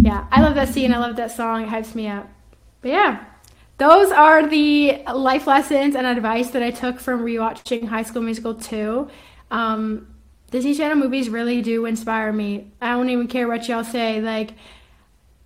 yeah, 0.00 0.28
I 0.30 0.42
love 0.42 0.54
that 0.54 0.68
scene. 0.68 0.94
I 0.94 0.98
love 0.98 1.16
that 1.16 1.32
song. 1.32 1.64
It 1.64 1.68
hypes 1.70 1.96
me 1.96 2.06
up. 2.06 2.30
But 2.80 2.92
yeah, 2.92 3.24
those 3.78 4.12
are 4.12 4.46
the 4.46 5.02
life 5.12 5.48
lessons 5.48 5.96
and 5.96 6.06
advice 6.06 6.50
that 6.50 6.62
I 6.62 6.70
took 6.70 7.00
from 7.00 7.24
rewatching 7.24 7.88
High 7.88 8.04
School 8.04 8.22
Musical 8.22 8.54
2. 8.54 9.10
Um, 9.50 10.06
Disney 10.50 10.74
Channel 10.74 10.96
movies 10.96 11.28
really 11.28 11.60
do 11.60 11.84
inspire 11.84 12.32
me. 12.32 12.70
I 12.80 12.92
don't 12.92 13.10
even 13.10 13.28
care 13.28 13.48
what 13.48 13.68
y'all 13.68 13.84
say. 13.84 14.20
Like, 14.20 14.52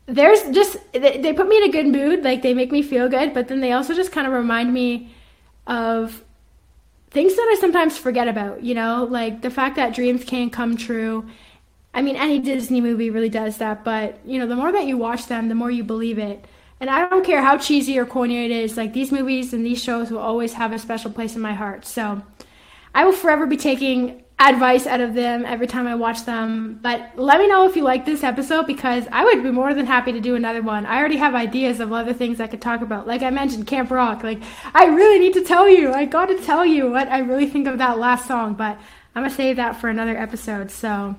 there's 0.06 0.42
just, 0.50 0.76
they, 0.92 1.18
they 1.18 1.32
put 1.32 1.48
me 1.48 1.56
in 1.56 1.64
a 1.64 1.72
good 1.72 1.88
mood. 1.88 2.22
Like, 2.22 2.42
they 2.42 2.54
make 2.54 2.70
me 2.70 2.82
feel 2.82 3.08
good, 3.08 3.34
but 3.34 3.48
then 3.48 3.60
they 3.60 3.72
also 3.72 3.94
just 3.94 4.12
kind 4.12 4.26
of 4.26 4.32
remind 4.32 4.72
me 4.72 5.12
of 5.66 6.22
things 7.10 7.34
that 7.34 7.42
I 7.52 7.56
sometimes 7.60 7.98
forget 7.98 8.28
about, 8.28 8.62
you 8.62 8.74
know? 8.74 9.06
Like, 9.10 9.42
the 9.42 9.50
fact 9.50 9.76
that 9.76 9.94
dreams 9.94 10.24
can 10.24 10.50
come 10.50 10.76
true. 10.76 11.26
I 11.92 12.00
mean, 12.00 12.16
any 12.16 12.38
Disney 12.38 12.80
movie 12.80 13.10
really 13.10 13.28
does 13.28 13.58
that, 13.58 13.84
but, 13.84 14.18
you 14.24 14.38
know, 14.38 14.46
the 14.46 14.56
more 14.56 14.72
that 14.72 14.86
you 14.86 14.96
watch 14.96 15.26
them, 15.26 15.48
the 15.48 15.54
more 15.54 15.70
you 15.70 15.84
believe 15.84 16.18
it. 16.18 16.44
And 16.80 16.88
I 16.88 17.08
don't 17.08 17.24
care 17.24 17.42
how 17.42 17.58
cheesy 17.58 17.98
or 17.98 18.06
corny 18.06 18.44
it 18.44 18.50
is, 18.50 18.76
like, 18.76 18.92
these 18.92 19.12
movies 19.12 19.52
and 19.52 19.66
these 19.66 19.82
shows 19.82 20.10
will 20.10 20.18
always 20.18 20.54
have 20.54 20.72
a 20.72 20.78
special 20.78 21.10
place 21.10 21.36
in 21.36 21.42
my 21.42 21.54
heart. 21.54 21.84
So, 21.84 22.22
I 22.94 23.04
will 23.04 23.12
forever 23.12 23.46
be 23.46 23.56
taking 23.56 24.22
advice 24.50 24.86
out 24.86 25.00
of 25.00 25.14
them 25.14 25.44
every 25.44 25.66
time 25.66 25.86
I 25.86 25.94
watch 25.94 26.24
them. 26.24 26.78
But 26.82 27.12
let 27.16 27.38
me 27.38 27.48
know 27.48 27.68
if 27.68 27.76
you 27.76 27.82
like 27.82 28.06
this 28.06 28.24
episode 28.24 28.66
because 28.66 29.06
I 29.12 29.24
would 29.24 29.42
be 29.42 29.50
more 29.50 29.74
than 29.74 29.86
happy 29.86 30.12
to 30.12 30.20
do 30.20 30.34
another 30.34 30.62
one. 30.62 30.86
I 30.86 30.98
already 30.98 31.16
have 31.16 31.34
ideas 31.34 31.80
of 31.80 31.92
other 31.92 32.12
things 32.12 32.40
I 32.40 32.46
could 32.46 32.62
talk 32.62 32.80
about. 32.80 33.06
Like 33.06 33.22
I 33.22 33.30
mentioned, 33.30 33.66
Camp 33.66 33.90
Rock. 33.90 34.22
Like 34.22 34.42
I 34.74 34.86
really 34.86 35.18
need 35.18 35.34
to 35.34 35.44
tell 35.44 35.68
you. 35.68 35.92
I 35.92 36.04
got 36.04 36.26
to 36.26 36.38
tell 36.42 36.64
you 36.64 36.90
what 36.90 37.08
I 37.08 37.18
really 37.18 37.48
think 37.48 37.66
of 37.66 37.78
that 37.78 37.98
last 37.98 38.26
song, 38.26 38.54
but 38.54 38.78
I'm 39.14 39.22
gonna 39.22 39.30
save 39.30 39.56
that 39.56 39.80
for 39.80 39.88
another 39.88 40.16
episode. 40.16 40.70
So 40.70 41.16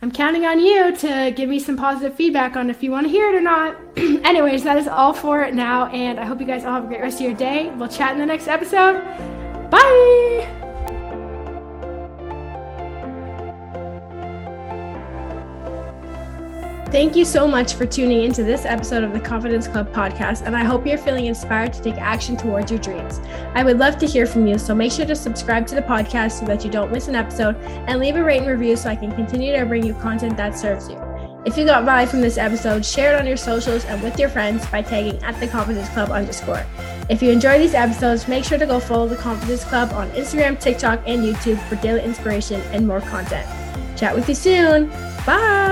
I'm 0.00 0.12
counting 0.12 0.44
on 0.44 0.60
you 0.60 0.96
to 0.96 1.32
give 1.36 1.48
me 1.48 1.58
some 1.58 1.76
positive 1.76 2.14
feedback 2.14 2.56
on 2.56 2.70
if 2.70 2.82
you 2.82 2.90
want 2.90 3.06
to 3.06 3.10
hear 3.10 3.28
it 3.28 3.34
or 3.34 3.40
not. 3.40 3.76
Anyways, 3.96 4.64
that 4.64 4.78
is 4.78 4.86
all 4.86 5.12
for 5.12 5.42
it 5.42 5.54
now, 5.54 5.86
and 5.86 6.20
I 6.20 6.24
hope 6.24 6.40
you 6.40 6.46
guys 6.46 6.64
all 6.64 6.74
have 6.74 6.84
a 6.84 6.88
great 6.88 7.00
rest 7.00 7.20
of 7.20 7.26
your 7.26 7.34
day. 7.34 7.70
We'll 7.76 7.88
chat 7.88 8.12
in 8.12 8.18
the 8.18 8.26
next 8.26 8.48
episode. 8.48 9.02
Bye! 9.70 10.57
Thank 16.90 17.16
you 17.16 17.26
so 17.26 17.46
much 17.46 17.74
for 17.74 17.84
tuning 17.84 18.22
into 18.22 18.42
this 18.42 18.64
episode 18.64 19.04
of 19.04 19.12
the 19.12 19.20
Confidence 19.20 19.68
Club 19.68 19.92
podcast, 19.92 20.46
and 20.46 20.56
I 20.56 20.64
hope 20.64 20.86
you're 20.86 20.96
feeling 20.96 21.26
inspired 21.26 21.74
to 21.74 21.82
take 21.82 21.96
action 21.96 22.34
towards 22.34 22.70
your 22.70 22.80
dreams. 22.80 23.20
I 23.54 23.62
would 23.62 23.78
love 23.78 23.98
to 23.98 24.06
hear 24.06 24.24
from 24.24 24.46
you, 24.46 24.56
so 24.56 24.74
make 24.74 24.92
sure 24.92 25.04
to 25.04 25.14
subscribe 25.14 25.66
to 25.66 25.74
the 25.74 25.82
podcast 25.82 26.40
so 26.40 26.46
that 26.46 26.64
you 26.64 26.70
don't 26.70 26.90
miss 26.90 27.06
an 27.06 27.14
episode 27.14 27.56
and 27.56 28.00
leave 28.00 28.16
a 28.16 28.24
rate 28.24 28.38
and 28.38 28.46
review 28.46 28.74
so 28.74 28.88
I 28.88 28.96
can 28.96 29.12
continue 29.12 29.54
to 29.54 29.66
bring 29.66 29.84
you 29.84 29.92
content 29.96 30.38
that 30.38 30.58
serves 30.58 30.88
you. 30.88 30.98
If 31.44 31.58
you 31.58 31.66
got 31.66 31.84
value 31.84 32.08
from 32.08 32.22
this 32.22 32.38
episode, 32.38 32.86
share 32.86 33.14
it 33.14 33.20
on 33.20 33.26
your 33.26 33.36
socials 33.36 33.84
and 33.84 34.02
with 34.02 34.18
your 34.18 34.30
friends 34.30 34.66
by 34.68 34.80
tagging 34.80 35.22
at 35.22 35.38
the 35.40 35.46
Confidence 35.46 35.90
Club 35.90 36.10
underscore. 36.10 36.64
If 37.10 37.22
you 37.22 37.30
enjoy 37.30 37.58
these 37.58 37.74
episodes, 37.74 38.28
make 38.28 38.44
sure 38.44 38.56
to 38.56 38.66
go 38.66 38.80
follow 38.80 39.06
the 39.06 39.16
Confidence 39.16 39.62
Club 39.62 39.92
on 39.92 40.10
Instagram, 40.12 40.58
TikTok, 40.58 41.02
and 41.06 41.22
YouTube 41.22 41.62
for 41.68 41.76
daily 41.76 42.02
inspiration 42.02 42.62
and 42.72 42.86
more 42.86 43.02
content. 43.02 43.46
Chat 43.98 44.14
with 44.14 44.26
you 44.26 44.34
soon. 44.34 44.88
Bye. 45.26 45.67